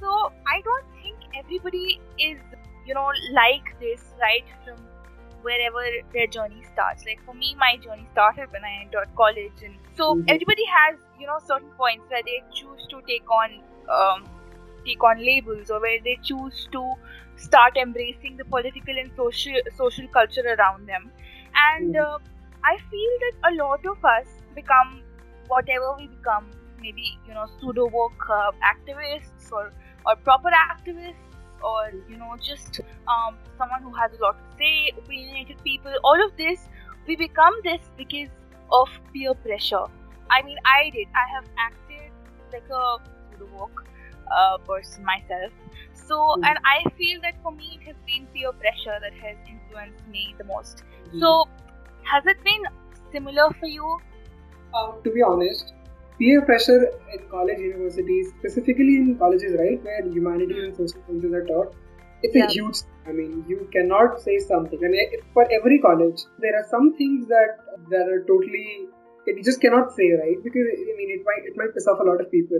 so 0.00 0.32
I 0.46 0.60
don't 0.62 0.86
think 1.02 1.15
everybody 1.38 2.00
is, 2.18 2.38
you 2.86 2.94
know, 2.94 3.10
like 3.32 3.78
this 3.80 4.02
right 4.20 4.44
from 4.64 4.76
wherever 5.42 5.82
their 6.12 6.26
journey 6.26 6.62
starts. 6.72 7.04
Like 7.06 7.24
for 7.24 7.34
me, 7.34 7.56
my 7.58 7.76
journey 7.76 8.06
started 8.12 8.50
when 8.52 8.64
I 8.64 8.82
entered 8.84 9.08
college, 9.16 9.64
and 9.64 9.74
so 9.96 10.14
mm-hmm. 10.14 10.28
everybody 10.28 10.64
has, 10.64 10.96
you 11.18 11.26
know, 11.26 11.38
certain 11.46 11.70
points 11.76 12.04
where 12.08 12.22
they 12.22 12.42
choose 12.54 12.86
to 12.90 13.02
take 13.08 13.30
on, 13.30 13.60
um, 13.98 14.24
take 14.84 15.02
on 15.02 15.24
labels, 15.24 15.70
or 15.70 15.80
where 15.80 16.00
they 16.02 16.18
choose 16.22 16.68
to 16.72 16.94
start 17.36 17.76
embracing 17.76 18.36
the 18.36 18.44
political 18.44 18.98
and 18.98 19.10
social 19.16 19.60
social 19.76 20.08
culture 20.08 20.46
around 20.58 20.86
them. 20.88 21.10
And 21.66 21.94
mm-hmm. 21.94 22.14
uh, 22.14 22.18
I 22.64 22.76
feel 22.90 23.12
that 23.24 23.52
a 23.52 23.54
lot 23.56 23.86
of 23.86 24.04
us 24.04 24.26
become 24.54 25.02
whatever 25.48 25.94
we 25.98 26.06
become. 26.08 26.50
Maybe 26.80 27.18
you 27.26 27.34
know, 27.34 27.46
pseudo 27.58 27.86
woke 27.86 28.26
uh, 28.30 28.50
activists 28.72 29.52
or 29.52 29.72
or 30.06 30.16
proper 30.16 30.50
activists 30.50 31.25
or 31.62 31.92
you 32.08 32.16
know 32.16 32.36
just 32.42 32.80
um, 33.08 33.36
someone 33.58 33.82
who 33.82 33.92
has 33.92 34.10
a 34.18 34.22
lot 34.22 34.36
to 34.38 34.56
say 34.58 34.92
opinionated 34.98 35.56
people 35.64 35.92
all 36.04 36.24
of 36.24 36.36
this 36.36 36.68
we 37.06 37.16
become 37.16 37.54
this 37.62 37.80
because 37.96 38.28
of 38.72 38.88
peer 39.12 39.34
pressure. 39.34 39.84
I 40.30 40.42
mean 40.42 40.58
i 40.64 40.90
did. 40.90 41.06
I 41.14 41.26
have 41.34 41.44
acted 41.58 42.10
like 42.52 42.68
a 42.70 42.98
pseudo 43.30 43.48
woke 43.56 43.84
uh, 44.30 44.58
person 44.58 45.04
myself. 45.04 45.52
So 45.94 46.16
mm. 46.16 46.46
and 46.48 46.58
i 46.64 46.82
feel 46.98 47.20
that 47.22 47.34
for 47.42 47.52
me 47.52 47.78
it 47.80 47.86
has 47.86 47.96
been 48.06 48.26
peer 48.34 48.52
pressure 48.52 48.98
that 49.00 49.14
has 49.14 49.36
influenced 49.48 50.06
me 50.08 50.34
the 50.38 50.44
most. 50.44 50.82
Mm. 51.12 51.20
so 51.20 51.48
has 52.02 52.26
it 52.26 52.42
been 52.44 52.62
similar 53.12 53.50
for 53.60 53.66
you? 53.66 53.98
Uh, 54.74 54.92
to 55.04 55.10
be 55.10 55.22
honest 55.22 55.75
peer 56.18 56.42
pressure 56.42 56.90
in 57.12 57.28
college 57.30 57.58
universities, 57.58 58.32
specifically 58.38 58.96
in 58.96 59.16
colleges, 59.18 59.56
right, 59.58 59.82
where 59.82 60.06
humanities 60.06 60.64
and 60.64 60.76
social 60.76 61.02
sciences 61.06 61.32
are 61.32 61.46
taught, 61.46 61.74
it's 62.22 62.34
yeah. 62.34 62.46
a 62.46 62.50
huge. 62.50 62.78
I 63.06 63.12
mean, 63.12 63.44
you 63.46 63.68
cannot 63.72 64.20
say 64.20 64.38
something. 64.38 64.78
I 64.84 64.88
mean, 64.88 65.20
for 65.32 65.46
every 65.52 65.78
college, 65.78 66.20
there 66.40 66.54
are 66.58 66.66
some 66.70 66.94
things 66.96 67.28
that 67.28 67.58
that 67.90 68.08
are 68.08 68.24
totally 68.26 68.88
you 69.26 69.42
just 69.42 69.60
cannot 69.60 69.92
say, 69.92 70.12
right? 70.12 70.38
Because 70.42 70.66
I 70.70 70.94
mean, 70.96 71.10
it 71.18 71.22
might 71.24 71.42
it 71.44 71.56
might 71.56 71.74
piss 71.74 71.86
off 71.86 71.98
a 72.00 72.04
lot 72.04 72.20
of 72.20 72.30
people. 72.30 72.58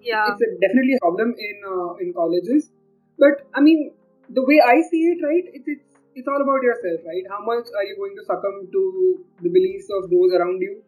Yeah, 0.00 0.30
it's 0.30 0.40
a, 0.42 0.48
definitely 0.60 0.94
a 0.94 1.00
problem 1.00 1.34
in 1.36 1.56
uh, 1.66 1.94
in 2.00 2.12
colleges. 2.14 2.70
But 3.18 3.46
I 3.54 3.60
mean, 3.60 3.92
the 4.28 4.44
way 4.44 4.60
I 4.64 4.80
see 4.90 5.02
it, 5.14 5.24
right, 5.24 5.44
it's, 5.52 5.66
it's 5.66 5.84
it's 6.14 6.28
all 6.28 6.40
about 6.40 6.62
yourself, 6.62 7.00
right? 7.06 7.24
How 7.28 7.42
much 7.44 7.66
are 7.74 7.84
you 7.84 7.96
going 7.98 8.14
to 8.16 8.24
succumb 8.24 8.68
to 8.70 9.24
the 9.42 9.50
beliefs 9.50 9.88
of 9.90 10.10
those 10.10 10.32
around 10.38 10.62
you? 10.62 10.82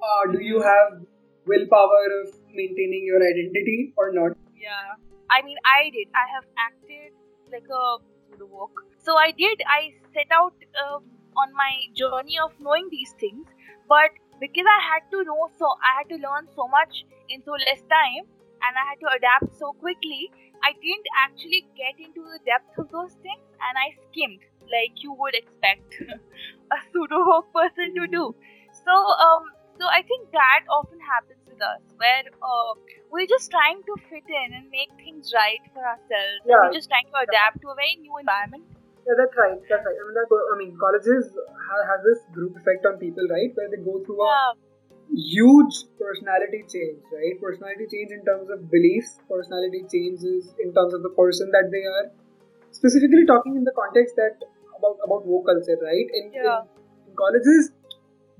Uh, 0.00 0.32
do 0.32 0.40
you 0.40 0.56
mm-hmm. 0.56 0.68
have 0.68 1.04
willpower 1.46 2.06
of 2.22 2.34
maintaining 2.52 3.04
your 3.04 3.20
identity 3.22 3.92
or 3.96 4.12
not. 4.12 4.36
Yeah. 4.56 4.96
I 5.30 5.42
mean, 5.42 5.56
I 5.64 5.90
did. 5.90 6.08
I 6.14 6.26
have 6.34 6.44
acted 6.58 7.12
like 7.52 7.68
a 7.70 8.44
woke. 8.44 8.84
So 8.98 9.16
I 9.16 9.30
did. 9.30 9.62
I 9.66 9.94
set 10.14 10.28
out 10.32 10.54
uh, 10.74 10.98
on 11.36 11.52
my 11.54 11.72
journey 11.94 12.38
of 12.38 12.52
knowing 12.60 12.88
these 12.90 13.14
things, 13.20 13.46
but 13.88 14.10
because 14.40 14.64
I 14.66 14.80
had 14.94 15.02
to 15.12 15.24
know, 15.24 15.50
so 15.58 15.66
I 15.80 16.00
had 16.00 16.08
to 16.08 16.16
learn 16.16 16.48
so 16.56 16.68
much 16.68 17.04
in 17.28 17.42
so 17.44 17.52
less 17.52 17.80
time, 17.88 18.24
and 18.62 18.72
I 18.76 18.84
had 18.90 19.00
to 19.00 19.08
adapt 19.16 19.58
so 19.58 19.72
quickly. 19.72 20.30
I 20.62 20.72
didn't 20.72 21.08
actually 21.24 21.66
get 21.76 21.96
into 21.96 22.20
the 22.20 22.40
depth 22.44 22.78
of 22.78 22.90
those 22.90 23.12
things, 23.22 23.44
and 23.60 23.74
I 23.78 23.96
skimmed 24.08 24.44
like 24.70 25.02
you 25.02 25.12
would 25.12 25.34
expect 25.34 25.94
a 26.74 26.78
pseudo 26.92 27.42
person 27.54 27.94
to 27.96 28.06
do. 28.06 28.34
So 28.84 28.92
um, 28.92 29.44
so 29.80 29.88
I 29.88 30.04
think 30.04 30.28
that 30.36 30.68
often 30.68 31.00
happens 31.00 31.40
with 31.48 31.56
us, 31.64 31.80
where 31.96 32.28
uh, 32.44 32.72
we're 33.08 33.26
just 33.26 33.48
trying 33.48 33.80
to 33.88 33.94
fit 34.12 34.28
in 34.28 34.52
and 34.52 34.68
make 34.68 34.92
things 35.00 35.32
right 35.32 35.64
for 35.72 35.80
ourselves. 35.80 36.44
Yeah. 36.44 36.68
We're 36.68 36.76
just 36.76 36.92
trying 36.92 37.08
to 37.08 37.16
adapt 37.24 37.64
to 37.64 37.72
a 37.72 37.76
very 37.80 37.96
new 37.96 38.12
environment. 38.20 38.68
Yeah, 39.08 39.16
that's 39.16 39.32
right. 39.40 39.56
That's 39.72 39.80
right. 39.80 39.96
I 39.96 40.04
mean, 40.04 40.16
I 40.20 40.54
mean, 40.60 40.72
colleges 40.76 41.32
have, 41.32 41.82
have 41.88 42.00
this 42.04 42.20
group 42.36 42.60
effect 42.60 42.84
on 42.84 43.00
people, 43.00 43.24
right? 43.32 43.48
Where 43.56 43.72
they 43.72 43.80
go 43.80 44.04
through 44.04 44.20
yeah. 44.20 44.52
a 44.52 45.16
huge 45.16 45.88
personality 45.96 46.60
change, 46.68 47.00
right? 47.08 47.40
Personality 47.40 47.88
change 47.88 48.12
in 48.12 48.20
terms 48.28 48.52
of 48.52 48.68
beliefs, 48.68 49.16
personality 49.32 49.88
changes 49.88 50.52
in 50.60 50.76
terms 50.76 50.92
of 50.92 51.00
the 51.00 51.12
person 51.16 51.48
that 51.56 51.72
they 51.72 51.84
are. 51.88 52.12
Specifically 52.70 53.24
talking 53.24 53.56
in 53.56 53.64
the 53.64 53.72
context 53.72 54.14
that 54.20 54.36
about 54.76 55.00
about 55.02 55.24
woke 55.24 55.48
culture, 55.48 55.80
right? 55.80 56.08
In, 56.14 56.30
yeah. 56.36 56.68
in, 56.68 57.10
in 57.10 57.16
colleges, 57.16 57.72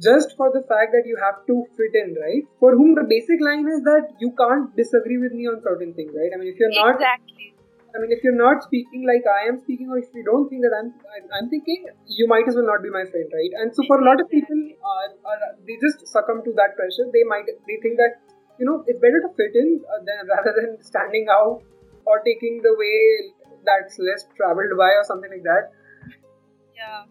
just 0.00 0.36
for 0.36 0.50
the 0.52 0.64
fact 0.64 0.96
that 0.96 1.04
you 1.04 1.16
have 1.20 1.44
to 1.46 1.64
fit 1.76 1.92
in, 1.92 2.16
right? 2.16 2.44
For 2.58 2.72
whom 2.72 2.94
the 2.96 3.04
basic 3.04 3.40
line 3.40 3.68
is 3.68 3.84
that 3.84 4.16
you 4.18 4.32
can't 4.32 4.74
disagree 4.76 5.18
with 5.18 5.32
me 5.32 5.46
on 5.46 5.60
certain 5.60 5.92
things, 5.94 6.12
right? 6.16 6.32
I 6.32 6.36
mean, 6.40 6.48
if 6.48 6.58
you're 6.58 6.72
not 6.72 6.96
exactly. 6.96 7.54
I 7.90 7.98
mean, 7.98 8.14
if 8.14 8.22
you're 8.22 8.38
not 8.38 8.62
speaking 8.62 9.02
like 9.02 9.26
I 9.26 9.50
am 9.50 9.58
speaking, 9.58 9.90
or 9.90 9.98
if 9.98 10.06
you 10.14 10.22
don't 10.22 10.48
think 10.48 10.62
that 10.62 10.70
I'm, 10.78 10.94
I'm 11.34 11.50
thinking, 11.50 11.90
you 12.06 12.28
might 12.30 12.46
as 12.46 12.54
well 12.54 12.66
not 12.66 12.86
be 12.86 12.90
my 12.90 13.02
friend, 13.02 13.26
right? 13.34 13.52
And 13.58 13.74
so, 13.74 13.82
for 13.90 13.98
a 13.98 14.06
lot 14.06 14.22
of 14.22 14.30
people, 14.30 14.54
uh, 14.78 15.10
uh, 15.26 15.58
they 15.66 15.74
just 15.82 16.06
succumb 16.06 16.46
to 16.46 16.54
that 16.54 16.78
pressure. 16.78 17.10
They 17.10 17.26
might, 17.26 17.50
they 17.66 17.82
think 17.82 17.98
that, 17.98 18.22
you 18.62 18.66
know, 18.66 18.86
it's 18.86 19.02
better 19.02 19.18
to 19.26 19.30
fit 19.34 19.58
in 19.58 19.82
uh, 19.90 20.06
than 20.06 20.22
rather 20.34 20.54
than 20.54 20.78
standing 20.86 21.26
out 21.34 21.66
or 22.06 22.22
taking 22.22 22.62
the 22.62 22.78
way 22.78 23.34
that's 23.66 23.98
less 23.98 24.22
traveled 24.38 24.70
by 24.78 24.94
or 24.94 25.02
something 25.02 25.30
like 25.30 25.42
that. 25.42 25.74
Yeah. 26.78 27.10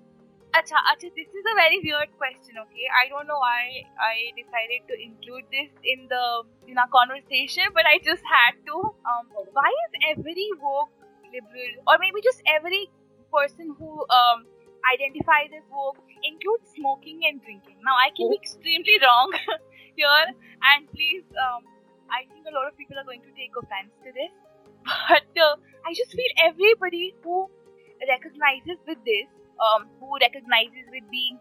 Acha, 0.50 0.78
acha, 0.90 1.14
this 1.14 1.30
is 1.30 1.46
a 1.46 1.56
very 1.56 1.78
weird 1.84 2.10
question, 2.18 2.58
okay? 2.58 2.86
I 2.90 3.08
don't 3.08 3.28
know 3.28 3.38
why 3.38 3.86
I 4.02 4.34
decided 4.34 4.82
to 4.90 4.98
include 4.98 5.46
this 5.54 5.70
in 5.86 6.10
the 6.10 6.42
in 6.66 6.76
our 6.82 6.90
conversation, 6.90 7.70
but 7.78 7.86
I 7.86 8.02
just 8.02 8.26
had 8.26 8.58
to. 8.66 8.76
Um, 9.06 9.30
why 9.54 9.70
is 9.70 9.92
every 10.10 10.50
woke 10.58 10.90
liberal, 11.30 11.74
or 11.86 12.02
maybe 12.02 12.26
just 12.26 12.42
every 12.50 12.90
person 13.30 13.78
who 13.78 13.94
um, 14.10 14.50
identifies 14.90 15.54
as 15.54 15.62
woke, 15.70 16.02
includes 16.26 16.74
smoking 16.74 17.22
and 17.30 17.38
drinking? 17.46 17.78
Now, 17.86 17.94
I 17.94 18.10
can 18.10 18.34
be 18.34 18.42
extremely 18.42 18.98
wrong 19.06 19.30
here, 20.02 20.26
and 20.74 20.90
please, 20.90 21.30
um, 21.46 21.62
I 22.10 22.26
think 22.26 22.50
a 22.50 22.54
lot 22.58 22.66
of 22.66 22.74
people 22.74 22.98
are 22.98 23.06
going 23.06 23.22
to 23.22 23.34
take 23.38 23.54
offense 23.54 23.94
to 24.02 24.10
this, 24.18 24.34
but 25.14 25.30
uh, 25.38 25.62
I 25.86 25.94
just 25.94 26.10
feel 26.10 26.34
everybody 26.42 27.14
who 27.22 27.46
recognizes 28.10 28.82
with 28.90 28.98
this 29.06 29.30
um, 29.60 29.88
who 30.00 30.18
recognizes 30.20 30.88
with 30.92 31.04
being 31.12 31.40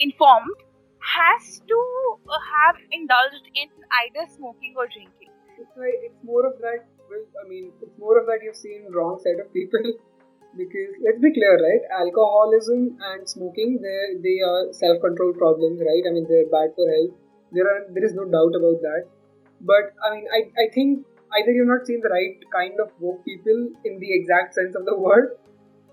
informed 0.00 0.58
has 1.00 1.60
to 1.68 1.78
uh, 2.28 2.38
have 2.40 2.76
indulged 2.90 3.46
in 3.54 3.68
either 4.04 4.26
smoking 4.32 4.74
or 4.76 4.86
drinking. 4.88 5.30
It's 5.58 5.76
like 5.76 5.98
it's 6.02 6.22
more 6.24 6.46
of 6.46 6.58
that. 6.60 6.88
Well, 7.08 7.24
I 7.44 7.48
mean, 7.48 7.70
it's 7.82 7.98
more 7.98 8.18
of 8.18 8.26
that 8.26 8.40
you've 8.42 8.56
seen 8.56 8.88
wrong 8.90 9.20
set 9.22 9.38
of 9.38 9.52
people. 9.52 9.84
because 10.56 10.94
let's 11.02 11.20
be 11.20 11.32
clear, 11.32 11.54
right? 11.58 11.82
Alcoholism 12.00 12.96
and 13.12 13.28
smoking, 13.28 13.78
they 13.82 13.98
they 14.26 14.38
are 14.48 14.72
self-control 14.72 15.34
problems, 15.34 15.80
right? 15.80 16.04
I 16.08 16.12
mean, 16.14 16.26
they're 16.28 16.50
bad 16.50 16.74
for 16.78 16.86
health. 16.90 17.14
There 17.52 17.66
are 17.72 17.80
there 17.90 18.04
is 18.04 18.14
no 18.14 18.24
doubt 18.24 18.54
about 18.60 18.80
that. 18.86 19.02
But 19.60 19.94
I 20.02 20.14
mean, 20.14 20.26
I 20.38 20.40
I 20.64 20.66
think 20.74 21.06
either 21.38 21.52
you've 21.52 21.72
not 21.72 21.86
seen 21.86 22.00
the 22.06 22.12
right 22.14 22.38
kind 22.54 22.80
of 22.80 22.90
woke 23.00 23.24
people 23.24 23.68
in 23.84 23.98
the 23.98 24.12
exact 24.18 24.54
sense 24.54 24.74
of 24.74 24.84
the 24.84 24.96
word, 25.06 25.36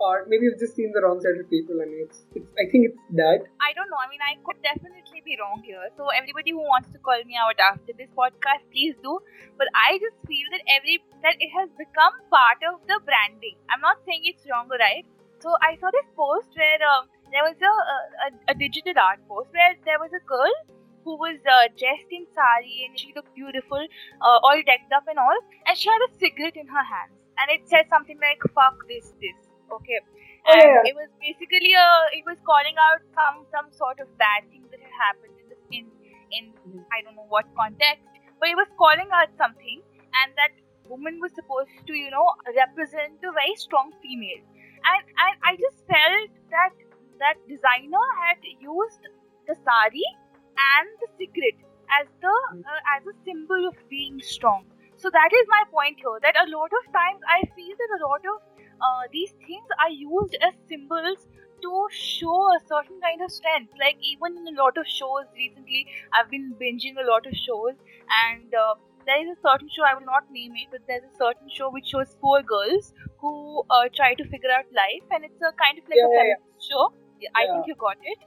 or 0.02 0.26
maybe 0.28 0.50
you've 0.50 0.60
just 0.60 0.76
seen 0.76 0.92
the 0.94 1.02
wrong 1.06 1.22
set 1.22 1.38
of 1.40 1.50
people. 1.50 1.78
Mean, 1.78 2.06
it's, 2.06 2.26
it's 2.34 2.52
I 2.58 2.66
think 2.72 2.90
it's 2.90 3.02
that. 3.22 3.46
I 3.62 3.72
don't 3.78 3.90
know. 3.94 4.02
I 4.02 4.10
mean, 4.10 4.24
I 4.26 4.36
could 4.44 4.58
definitely 4.66 5.22
be 5.24 5.38
wrong 5.40 5.62
here. 5.64 5.86
So 5.96 6.10
everybody 6.10 6.52
who 6.52 6.66
wants 6.66 6.90
to 6.98 7.00
call 7.00 7.22
me 7.26 7.38
out 7.38 7.62
after 7.62 7.94
this 7.94 8.10
podcast, 8.18 8.66
please 8.74 8.96
do. 9.06 9.20
But 9.62 9.70
I 9.78 10.02
just 10.02 10.18
feel 10.26 10.48
that 10.58 10.66
every 10.78 10.98
that 11.22 11.38
it 11.40 11.54
has 11.54 11.70
become 11.78 12.18
part 12.34 12.66
of 12.74 12.82
the 12.90 13.00
branding. 13.06 13.62
I'm 13.70 13.82
not 13.82 14.02
saying 14.10 14.26
it's 14.26 14.50
wrong 14.50 14.74
or 14.74 14.82
right. 14.82 15.06
So 15.46 15.56
I 15.62 15.78
saw 15.78 15.94
this 15.94 16.10
post 16.18 16.50
where 16.58 16.82
uh, 16.82 17.06
there 17.32 17.46
was 17.46 17.58
a, 17.62 17.74
a, 18.26 18.54
a 18.54 18.56
digital 18.56 18.98
art 19.02 19.22
post 19.28 19.50
where 19.54 19.74
there 19.86 20.00
was 20.00 20.12
a 20.14 20.24
girl 20.26 20.54
who 21.04 21.18
was 21.18 21.38
uh, 21.50 21.68
dressed 21.78 22.12
in 22.12 22.26
sari 22.34 22.86
and 22.88 22.98
she 22.98 23.14
looked 23.16 23.34
beautiful, 23.34 23.82
uh, 24.22 24.38
all 24.46 24.62
decked 24.66 24.94
up 24.94 25.06
and 25.08 25.18
all, 25.18 25.40
and 25.66 25.78
she 25.78 25.90
had 25.90 26.02
a 26.06 26.12
cigarette 26.20 26.58
in 26.58 26.68
her 26.68 26.84
hands, 26.84 27.18
and 27.40 27.50
it 27.50 27.68
said 27.68 27.90
something 27.90 28.20
like 28.22 28.44
"fuck 28.54 28.86
this, 28.88 29.14
this." 29.22 29.51
Okay. 29.72 30.00
Oh, 30.48 30.56
and 30.56 30.66
yeah. 30.66 30.84
it 30.84 30.96
was 30.96 31.10
basically 31.22 31.74
a 31.74 31.88
it 32.18 32.24
was 32.26 32.38
calling 32.46 32.76
out 32.88 33.02
some 33.18 33.46
some 33.52 33.70
sort 33.72 34.00
of 34.00 34.10
bad 34.18 34.44
thing 34.50 34.64
that 34.72 34.82
had 34.82 34.96
happened 35.00 35.36
in 35.40 35.48
the 35.52 35.58
in 35.78 35.86
in 36.40 36.44
Mhm. 36.66 36.86
I 36.92 37.02
don't 37.04 37.16
know 37.16 37.30
what 37.30 37.48
context, 37.56 38.04
but 38.40 38.50
it 38.50 38.56
was 38.56 38.68
calling 38.78 39.10
out 39.14 39.30
something 39.38 39.82
and 40.22 40.36
that 40.42 40.52
woman 40.90 41.20
was 41.22 41.32
supposed 41.34 41.86
to, 41.88 41.94
you 41.96 42.10
know, 42.12 42.28
represent 42.56 43.24
a 43.24 43.32
very 43.32 43.56
strong 43.56 43.92
female. 44.02 44.44
And 44.94 45.04
and 45.26 45.36
I 45.52 45.56
just 45.64 45.86
felt 45.88 46.32
that 46.58 46.74
that 47.20 47.38
designer 47.48 48.06
had 48.26 48.40
used 48.60 49.08
the 49.48 49.56
sari 49.64 50.06
and 50.74 50.88
the 51.02 51.10
cigarette 51.20 51.60
as 52.00 52.08
the 52.22 52.36
uh, 52.68 52.82
as 52.96 53.06
a 53.08 53.16
symbol 53.26 53.68
of 53.68 53.76
being 53.90 54.20
strong. 54.22 54.66
So 54.98 55.10
that 55.10 55.32
is 55.34 55.46
my 55.50 55.64
point 55.72 55.98
here. 56.04 56.18
That 56.22 56.38
a 56.44 56.48
lot 56.50 56.72
of 56.80 56.84
times 56.94 57.22
I 57.28 57.42
feel 57.56 57.76
that 57.82 57.92
a 57.98 58.02
lot 58.08 58.24
of 58.34 58.38
uh, 58.82 59.04
these 59.12 59.34
things 59.48 59.68
are 59.80 59.90
used 59.90 60.36
as 60.42 60.54
symbols 60.70 61.28
to 61.62 61.88
show 61.92 62.38
a 62.56 62.60
certain 62.68 63.00
kind 63.02 63.22
of 63.22 63.32
strength. 63.32 63.74
Like 63.80 63.98
even 64.02 64.38
in 64.38 64.48
a 64.56 64.62
lot 64.62 64.78
of 64.78 64.88
shows 64.88 65.26
recently, 65.36 65.86
I've 66.14 66.30
been 66.30 66.56
binging 66.62 66.98
a 67.02 67.08
lot 67.10 67.26
of 67.28 67.34
shows, 67.34 67.76
and 68.26 68.54
uh, 68.54 68.76
there 69.06 69.22
is 69.24 69.38
a 69.38 69.42
certain 69.42 69.70
show 69.70 69.84
I 69.84 69.94
will 69.96 70.06
not 70.06 70.30
name 70.32 70.54
it, 70.56 70.70
but 70.72 70.82
there's 70.88 71.04
a 71.04 71.16
certain 71.16 71.50
show 71.50 71.70
which 71.70 71.88
shows 71.88 72.16
four 72.22 72.42
girls 72.44 72.94
who 73.20 73.64
uh, 73.70 73.90
try 73.94 74.14
to 74.16 74.26
figure 74.26 74.52
out 74.52 74.66
life, 74.74 75.06
and 75.12 75.24
it's 75.26 75.42
a 75.42 75.52
kind 75.54 75.78
of 75.78 75.86
like 75.90 76.02
Yeah, 76.02 76.06
a 76.06 76.10
yeah, 76.12 76.20
feminist 76.20 76.70
show. 76.72 76.94
Yeah, 77.20 77.30
I 77.36 77.48
think 77.48 77.68
you 77.68 77.76
got 77.76 77.98
it. 78.02 78.20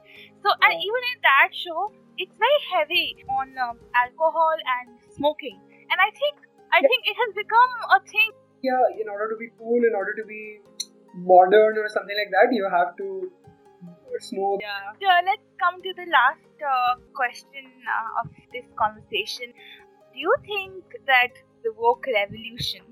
So, 0.43 0.49
and 0.63 0.73
even 0.79 1.03
in 1.15 1.19
that 1.23 1.51
show, 1.53 1.91
it's 2.19 2.37
very 2.39 2.61
heavy 2.73 3.17
on 3.29 3.57
um, 3.59 3.79
alcohol 3.95 4.55
and 4.79 4.99
smoking, 5.11 5.59
and 5.91 5.99
I 6.01 6.11
think 6.15 6.39
I 6.73 6.81
Yeah. 6.81 6.89
think 6.89 7.03
it 7.07 7.17
has 7.19 7.31
become 7.35 7.73
a 7.91 8.01
thing 8.07 8.31
Yeah, 8.65 8.85
in 9.01 9.09
order 9.13 9.29
to 9.29 9.37
be 9.37 9.49
cool, 9.59 9.85
in 9.85 9.95
order 9.95 10.15
to 10.19 10.25
be 10.25 10.61
modern 11.15 11.77
or 11.77 11.89
something 11.89 12.17
like 12.17 12.33
that, 12.37 12.55
you 12.59 12.69
have 12.75 12.97
to 12.97 13.09
smoke. 14.21 14.61
Yeah. 14.63 14.93
So 15.01 15.07
let's 15.27 15.49
come 15.61 15.83
to 15.83 15.93
the 16.01 16.07
last 16.11 16.65
uh, 16.65 16.95
question 17.15 17.69
uh, 17.85 18.23
of 18.23 18.31
this 18.53 18.65
conversation. 18.79 19.53
Do 20.13 20.19
you 20.19 20.35
think 20.47 20.97
that 21.07 21.37
the 21.63 21.73
woke 21.77 22.07
revolution 22.07 22.83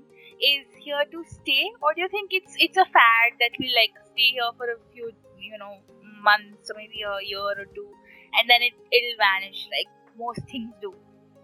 is 0.43 0.65
here 0.77 1.03
to 1.11 1.23
stay, 1.25 1.71
or 1.81 1.93
do 1.95 2.01
you 2.01 2.09
think 2.09 2.33
it's 2.33 2.55
it's 2.59 2.77
a 2.77 2.85
fad 2.85 3.37
that 3.39 3.57
will 3.59 3.73
like 3.81 3.97
stay 4.11 4.29
here 4.37 4.51
for 4.57 4.69
a 4.69 4.77
few, 4.93 5.11
you 5.39 5.57
know, 5.57 5.77
months 6.21 6.69
or 6.69 6.75
maybe 6.77 7.01
a 7.01 7.17
year 7.25 7.39
or 7.63 7.67
two, 7.73 7.89
and 8.37 8.49
then 8.49 8.61
it 8.61 8.73
it'll 8.91 9.19
vanish 9.25 9.67
like 9.75 9.89
most 10.17 10.41
things 10.51 10.73
do? 10.81 10.93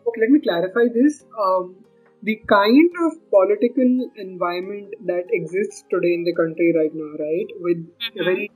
Okay, 0.07 0.21
let 0.21 0.29
me 0.29 0.41
clarify 0.41 0.85
this. 0.93 1.23
Um, 1.33 1.77
the 2.23 2.35
kind 2.47 2.91
of 3.05 3.13
political 3.29 3.91
environment 4.17 4.93
that 5.05 5.25
exists 5.31 5.83
today 5.89 6.13
in 6.13 6.23
the 6.23 6.33
country 6.35 6.73
right 6.77 6.93
now, 6.93 7.11
right, 7.23 7.49
with 7.67 7.77
a 7.77 8.23
Mhm. 8.23 8.25
very, 8.25 8.51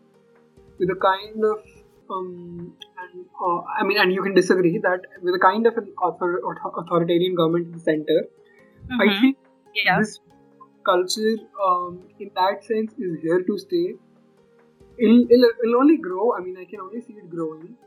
with 0.79 0.89
a 0.89 0.99
kind 1.05 1.45
of, 1.51 1.59
um, 2.09 2.75
and 3.03 3.25
uh, 3.49 3.59
I 3.79 3.83
mean, 3.83 3.97
and 3.99 4.13
you 4.13 4.21
can 4.23 4.33
disagree 4.33 4.77
that 4.79 5.01
with 5.21 5.35
a 5.35 5.39
kind 5.39 5.65
of 5.67 5.77
an 5.77 5.93
author, 6.01 6.31
author- 6.51 6.73
authoritarian 6.83 7.35
government 7.35 7.67
in 7.67 7.73
the 7.73 7.79
center, 7.91 8.19
I 8.99 9.07
Mhm. 9.07 9.21
think 9.21 9.37
Yeah. 9.85 9.99
this 9.99 10.19
culture, 10.91 11.35
um, 11.67 12.01
in 12.19 12.31
that 12.35 12.63
sense, 12.65 12.93
is 12.97 13.21
here 13.21 13.41
to 13.51 13.57
stay. 13.57 13.85
It'll, 14.97 15.23
it'll, 15.31 15.51
it'll 15.63 15.77
only 15.81 15.97
grow. 15.97 16.33
I 16.35 16.41
mean, 16.41 16.57
I 16.57 16.65
can 16.65 16.79
only 16.81 17.01
see 17.01 17.13
it 17.13 17.29
growing, 17.29 17.77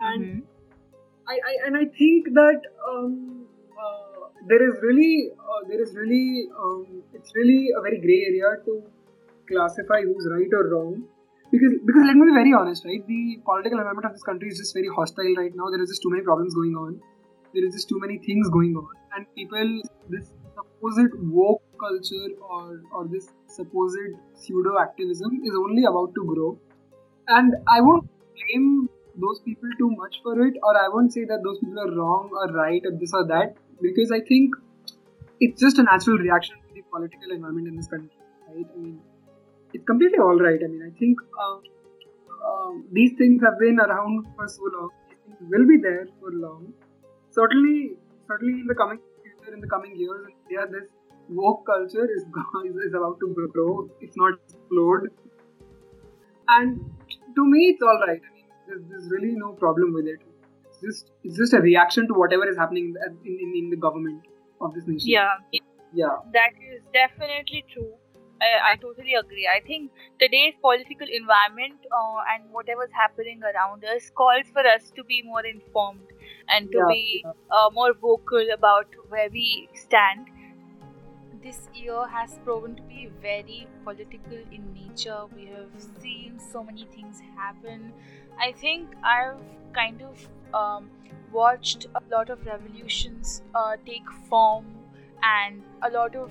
and 0.00 0.24
Mhm. 0.24 0.42
I, 1.28 1.34
I 1.50 1.52
and 1.66 1.76
I 1.76 1.84
think 1.98 2.30
that 2.38 2.60
um, 2.92 3.46
uh, 3.86 4.11
there 4.48 4.62
is 4.68 4.74
really 4.82 5.30
uh, 5.38 5.60
there 5.68 5.80
is 5.82 5.94
really 5.94 6.48
um, 6.58 7.02
it's 7.14 7.32
really 7.34 7.68
a 7.78 7.80
very 7.80 7.98
gray 8.00 8.20
area 8.28 8.56
to 8.64 8.82
classify 9.48 10.02
who's 10.02 10.28
right 10.30 10.52
or 10.52 10.64
wrong. 10.70 11.02
Because 11.50 11.74
because 11.86 12.04
let 12.06 12.16
me 12.16 12.26
be 12.26 12.34
very 12.34 12.52
honest 12.52 12.84
right? 12.84 13.06
The 13.06 13.40
political 13.44 13.78
environment 13.78 14.06
of 14.06 14.12
this 14.12 14.22
country 14.22 14.48
is 14.48 14.58
just 14.58 14.74
very 14.74 14.88
hostile 14.88 15.34
right 15.36 15.52
now. 15.54 15.70
There 15.70 15.82
is 15.82 15.90
just 15.90 16.02
too 16.02 16.10
many 16.10 16.22
problems 16.22 16.54
going 16.54 16.74
on. 16.74 17.00
There 17.54 17.64
is 17.66 17.74
just 17.74 17.88
too 17.88 18.00
many 18.00 18.18
things 18.18 18.48
going 18.48 18.74
on. 18.76 18.88
And 19.16 19.26
people 19.34 19.82
this 20.08 20.32
supposed 20.56 21.12
woke 21.20 21.62
culture 21.78 22.28
or 22.40 22.80
or 22.92 23.06
this 23.08 23.28
supposed 23.46 24.16
pseudo 24.34 24.78
activism 24.80 25.40
is 25.44 25.54
only 25.54 25.84
about 25.84 26.14
to 26.14 26.24
grow. 26.24 26.58
And 27.28 27.54
I 27.68 27.80
won't 27.80 28.08
blame 28.34 28.88
those 29.20 29.40
people 29.44 29.68
too 29.78 29.90
much 29.90 30.20
for 30.22 30.40
it, 30.46 30.54
or 30.62 30.76
I 30.76 30.88
won't 30.88 31.12
say 31.12 31.24
that 31.24 31.42
those 31.44 31.58
people 31.58 31.78
are 31.78 31.94
wrong 31.94 32.30
or 32.32 32.52
right 32.52 32.82
or 32.84 32.92
this 32.98 33.12
or 33.12 33.26
that, 33.26 33.54
because 33.80 34.12
I 34.12 34.20
think 34.20 34.54
it's 35.40 35.60
just 35.60 35.78
a 35.78 35.82
natural 35.82 36.18
reaction 36.18 36.56
to 36.56 36.74
the 36.74 36.82
political 36.82 37.30
environment 37.32 37.68
in 37.68 37.76
this 37.76 37.86
country, 37.86 38.16
right? 38.48 38.66
I 38.74 38.78
mean, 38.78 39.00
it's 39.72 39.84
completely 39.84 40.18
all 40.18 40.38
right. 40.38 40.60
I 40.62 40.68
mean, 40.68 40.82
I 40.86 40.98
think 40.98 41.18
um, 41.42 41.62
um, 42.46 42.84
these 42.92 43.12
things 43.18 43.42
have 43.42 43.58
been 43.58 43.80
around 43.80 44.26
for 44.36 44.48
so 44.48 44.62
long. 44.74 44.90
These 45.08 45.18
things 45.24 45.50
will 45.50 45.66
be 45.66 45.78
there 45.82 46.06
for 46.20 46.30
long. 46.32 46.72
Certainly, 47.30 47.96
certainly 48.28 48.60
in 48.60 48.66
the 48.66 48.74
coming 48.74 48.98
future, 49.22 49.54
in 49.54 49.60
the 49.60 49.68
coming 49.68 49.96
years, 49.96 50.26
yeah, 50.50 50.66
this 50.70 50.88
woke 51.28 51.66
culture 51.66 52.04
is, 52.04 52.22
is, 52.66 52.76
is 52.86 52.94
about 52.94 53.18
to 53.20 53.50
grow, 53.52 53.88
if 54.00 54.10
not 54.16 54.34
explode. 54.44 55.08
And 56.48 56.80
to 57.36 57.46
me, 57.46 57.70
it's 57.70 57.82
all 57.82 58.00
right. 58.06 58.20
I 58.20 58.34
mean, 58.34 58.46
there's, 58.66 58.82
there's 58.88 59.10
really 59.10 59.34
no 59.34 59.52
problem 59.52 59.94
with 59.94 60.06
it. 60.06 60.20
It's 60.82 60.98
just 60.98 61.10
it's 61.22 61.36
just 61.38 61.52
a 61.52 61.60
reaction 61.60 62.08
to 62.08 62.14
whatever 62.14 62.48
is 62.48 62.56
happening 62.56 62.94
in, 63.24 63.38
in, 63.38 63.52
in 63.64 63.70
the 63.70 63.76
government 63.76 64.22
of 64.60 64.74
this 64.74 64.84
nation. 64.86 65.18
Yeah. 65.18 65.36
Yeah. 65.92 66.16
That 66.32 66.52
is 66.74 66.82
definitely 66.92 67.64
true. 67.72 67.92
I, 68.40 68.72
I 68.72 68.76
totally 68.76 69.14
agree. 69.14 69.48
I 69.48 69.60
think 69.64 69.92
today's 70.18 70.54
political 70.60 71.06
environment 71.06 71.78
uh, 71.92 72.22
and 72.34 72.50
whatever's 72.50 72.90
happening 72.92 73.40
around 73.42 73.84
us 73.84 74.10
calls 74.10 74.46
for 74.52 74.66
us 74.66 74.90
to 74.96 75.04
be 75.04 75.22
more 75.22 75.46
informed 75.46 76.08
and 76.48 76.72
to 76.72 76.78
Yeah, 76.78 76.88
be 76.88 77.24
uh, 77.50 77.70
more 77.72 77.92
vocal 77.94 78.44
about 78.52 78.86
where 79.10 79.30
we 79.30 79.68
stand. 79.74 80.26
This 81.42 81.68
year 81.74 82.06
has 82.06 82.38
proven 82.44 82.76
to 82.76 82.82
be 82.82 83.10
very 83.20 83.66
political 83.84 84.38
in 84.52 84.72
nature. 84.72 85.26
We 85.34 85.46
have 85.46 85.70
seen 86.00 86.38
so 86.38 86.64
many 86.64 86.86
things 86.86 87.20
happen. 87.36 87.92
I 88.40 88.52
think 88.52 88.94
I've 89.04 89.40
kind 89.72 90.02
of 90.02 90.28
um, 90.54 90.90
watched 91.32 91.86
a 91.94 92.02
lot 92.10 92.30
of 92.30 92.44
revolutions 92.46 93.42
uh, 93.54 93.76
take 93.86 94.10
form 94.28 94.66
and 95.22 95.62
a 95.82 95.90
lot 95.90 96.14
of 96.16 96.30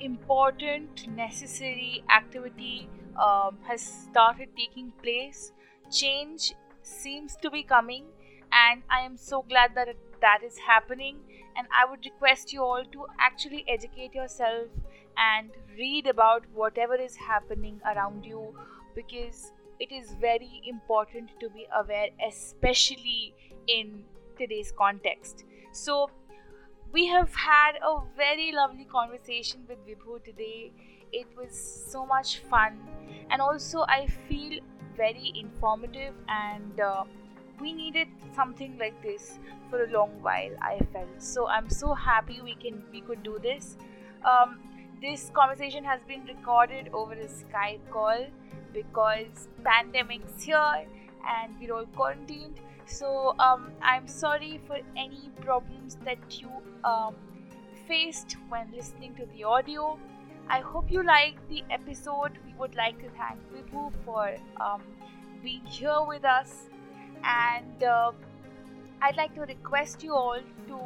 important, 0.00 1.08
necessary 1.08 2.02
activity 2.14 2.88
um, 3.16 3.58
has 3.66 3.80
started 3.80 4.48
taking 4.56 4.92
place. 5.02 5.52
Change 5.90 6.54
seems 6.82 7.36
to 7.36 7.50
be 7.50 7.62
coming, 7.62 8.04
and 8.52 8.82
I 8.90 9.00
am 9.00 9.16
so 9.16 9.42
glad 9.48 9.74
that 9.74 9.88
it, 9.88 9.98
that 10.20 10.40
is 10.44 10.58
happening. 10.58 11.18
And 11.56 11.68
I 11.70 11.88
would 11.88 12.04
request 12.04 12.52
you 12.52 12.62
all 12.62 12.84
to 12.92 13.06
actually 13.20 13.64
educate 13.68 14.14
yourself 14.14 14.68
and 15.16 15.50
read 15.78 16.06
about 16.08 16.44
whatever 16.52 16.96
is 16.96 17.14
happening 17.14 17.80
around 17.86 18.24
you 18.24 18.54
because 18.94 19.52
it 19.80 19.92
is 19.92 20.14
very 20.20 20.62
important 20.66 21.30
to 21.40 21.48
be 21.50 21.66
aware, 21.74 22.08
especially 22.26 23.34
in 23.66 24.04
today's 24.38 24.72
context. 24.76 25.44
So, 25.72 26.10
we 26.92 27.06
have 27.06 27.34
had 27.34 27.72
a 27.82 28.00
very 28.16 28.52
lovely 28.52 28.84
conversation 28.84 29.64
with 29.68 29.78
Vibhu 29.86 30.22
today. 30.24 30.70
It 31.12 31.26
was 31.36 31.52
so 31.90 32.06
much 32.06 32.38
fun, 32.50 32.78
and 33.30 33.42
also 33.42 33.84
I 33.88 34.06
feel 34.28 34.60
very 34.96 35.32
informative. 35.34 36.14
And 36.28 36.80
uh, 36.80 37.04
we 37.60 37.72
needed 37.72 38.08
something 38.34 38.78
like 38.78 39.00
this 39.02 39.38
for 39.70 39.84
a 39.84 39.90
long 39.90 40.10
while. 40.22 40.54
I 40.62 40.78
felt 40.92 41.08
so. 41.18 41.48
I'm 41.48 41.68
so 41.68 41.94
happy 41.94 42.40
we 42.42 42.54
can 42.54 42.82
we 42.92 43.00
could 43.00 43.24
do 43.24 43.38
this. 43.42 43.76
Um, 44.24 44.60
this 45.00 45.30
conversation 45.34 45.84
has 45.84 46.00
been 46.08 46.24
recorded 46.24 46.90
over 46.92 47.12
a 47.12 47.26
Skype 47.26 47.80
call 47.90 48.26
because 48.72 49.48
pandemic's 49.62 50.42
here 50.42 50.86
and 51.28 51.54
we're 51.60 51.74
all 51.74 51.86
quarantined. 51.96 52.60
So 52.86 53.34
um, 53.38 53.72
i'm 53.82 54.06
sorry 54.06 54.60
for 54.66 54.78
any 54.96 55.30
problems 55.40 55.96
that 56.04 56.40
you 56.40 56.50
um, 56.84 57.14
faced 57.88 58.36
when 58.48 58.70
listening 58.72 59.14
to 59.16 59.26
the 59.34 59.44
audio. 59.44 59.98
I 60.48 60.60
hope 60.60 60.90
you 60.90 61.02
liked 61.02 61.48
the 61.48 61.64
episode. 61.70 62.32
We 62.44 62.54
would 62.58 62.74
like 62.76 62.98
to 63.02 63.08
thank 63.16 63.40
Vibhu 63.52 63.90
for 64.04 64.34
um, 64.60 64.82
being 65.42 65.64
here 65.64 66.02
with 66.06 66.24
us. 66.24 66.68
And 67.24 67.82
uh, 67.82 68.12
i'd 69.02 69.16
like 69.16 69.34
to 69.34 69.42
request 69.42 70.02
you 70.02 70.14
all 70.14 70.40
to 70.68 70.78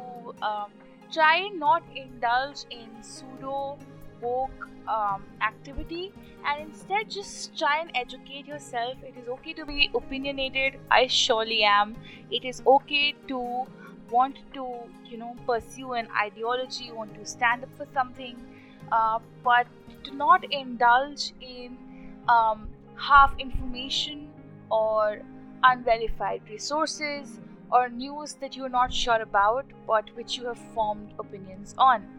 um, 0.45 0.71
try 1.11 1.47
not 1.55 1.83
indulge 1.95 2.65
in 2.69 2.87
pseudo 3.01 3.77
woke 4.21 4.67
um, 4.87 5.23
activity 5.41 6.11
and 6.45 6.61
instead 6.69 7.09
just 7.09 7.57
try 7.57 7.79
and 7.79 7.91
educate 7.95 8.45
yourself. 8.45 8.95
It 9.03 9.15
is 9.21 9.27
okay 9.27 9.53
to 9.53 9.65
be 9.65 9.89
opinionated. 9.93 10.79
I 10.89 11.07
surely 11.07 11.63
am. 11.63 11.95
It 12.31 12.45
is 12.45 12.61
okay 12.65 13.13
to 13.27 13.65
want 14.11 14.37
to, 14.53 14.67
you 15.05 15.17
know, 15.17 15.35
pursue 15.45 15.93
an 15.93 16.07
ideology, 16.19 16.91
want 16.91 17.13
to 17.15 17.25
stand 17.25 17.63
up 17.63 17.69
for 17.77 17.85
something, 17.93 18.35
uh, 18.91 19.19
but 19.43 19.67
to 20.03 20.15
not 20.15 20.43
indulge 20.51 21.33
in 21.41 21.77
um, 22.27 22.69
half 22.95 23.37
information 23.39 24.29
or 24.71 25.21
unverified 25.63 26.41
resources 26.49 27.39
or 27.71 27.89
news 27.89 28.33
that 28.35 28.55
you're 28.55 28.69
not 28.69 28.93
sure 28.93 29.21
about 29.21 29.65
but 29.85 30.05
which 30.15 30.37
you 30.37 30.45
have 30.45 30.57
formed 30.73 31.13
opinions 31.19 31.75
on. 31.77 32.18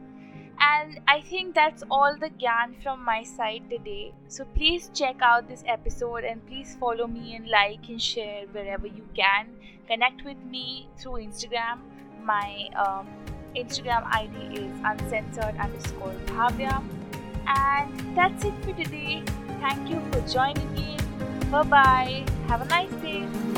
And 0.60 1.00
I 1.08 1.22
think 1.22 1.54
that's 1.54 1.82
all 1.90 2.16
the 2.20 2.28
gyan 2.28 2.82
from 2.82 3.02
my 3.04 3.22
side 3.22 3.62
today. 3.70 4.12
So 4.28 4.44
please 4.54 4.90
check 4.92 5.16
out 5.22 5.48
this 5.48 5.64
episode 5.66 6.24
and 6.24 6.44
please 6.46 6.76
follow 6.78 7.06
me 7.06 7.34
and 7.34 7.48
like 7.48 7.88
and 7.88 8.00
share 8.00 8.44
wherever 8.52 8.86
you 8.86 9.04
can. 9.16 9.48
Connect 9.88 10.24
with 10.24 10.36
me 10.44 10.88
through 10.98 11.24
Instagram. 11.24 11.78
My 12.22 12.68
um, 12.76 13.08
Instagram 13.56 14.04
ID 14.12 14.60
is 14.60 14.72
uncensored 14.84 15.56
underscore 15.56 16.14
bhavya. 16.26 16.82
And 17.46 18.16
that's 18.16 18.44
it 18.44 18.54
for 18.62 18.72
today. 18.74 19.22
Thank 19.60 19.88
you 19.88 20.00
for 20.12 20.20
joining 20.28 20.76
in. 20.76 21.50
Bye 21.50 21.62
bye. 21.62 22.26
Have 22.48 22.60
a 22.60 22.66
nice 22.66 22.92
day. 23.02 23.49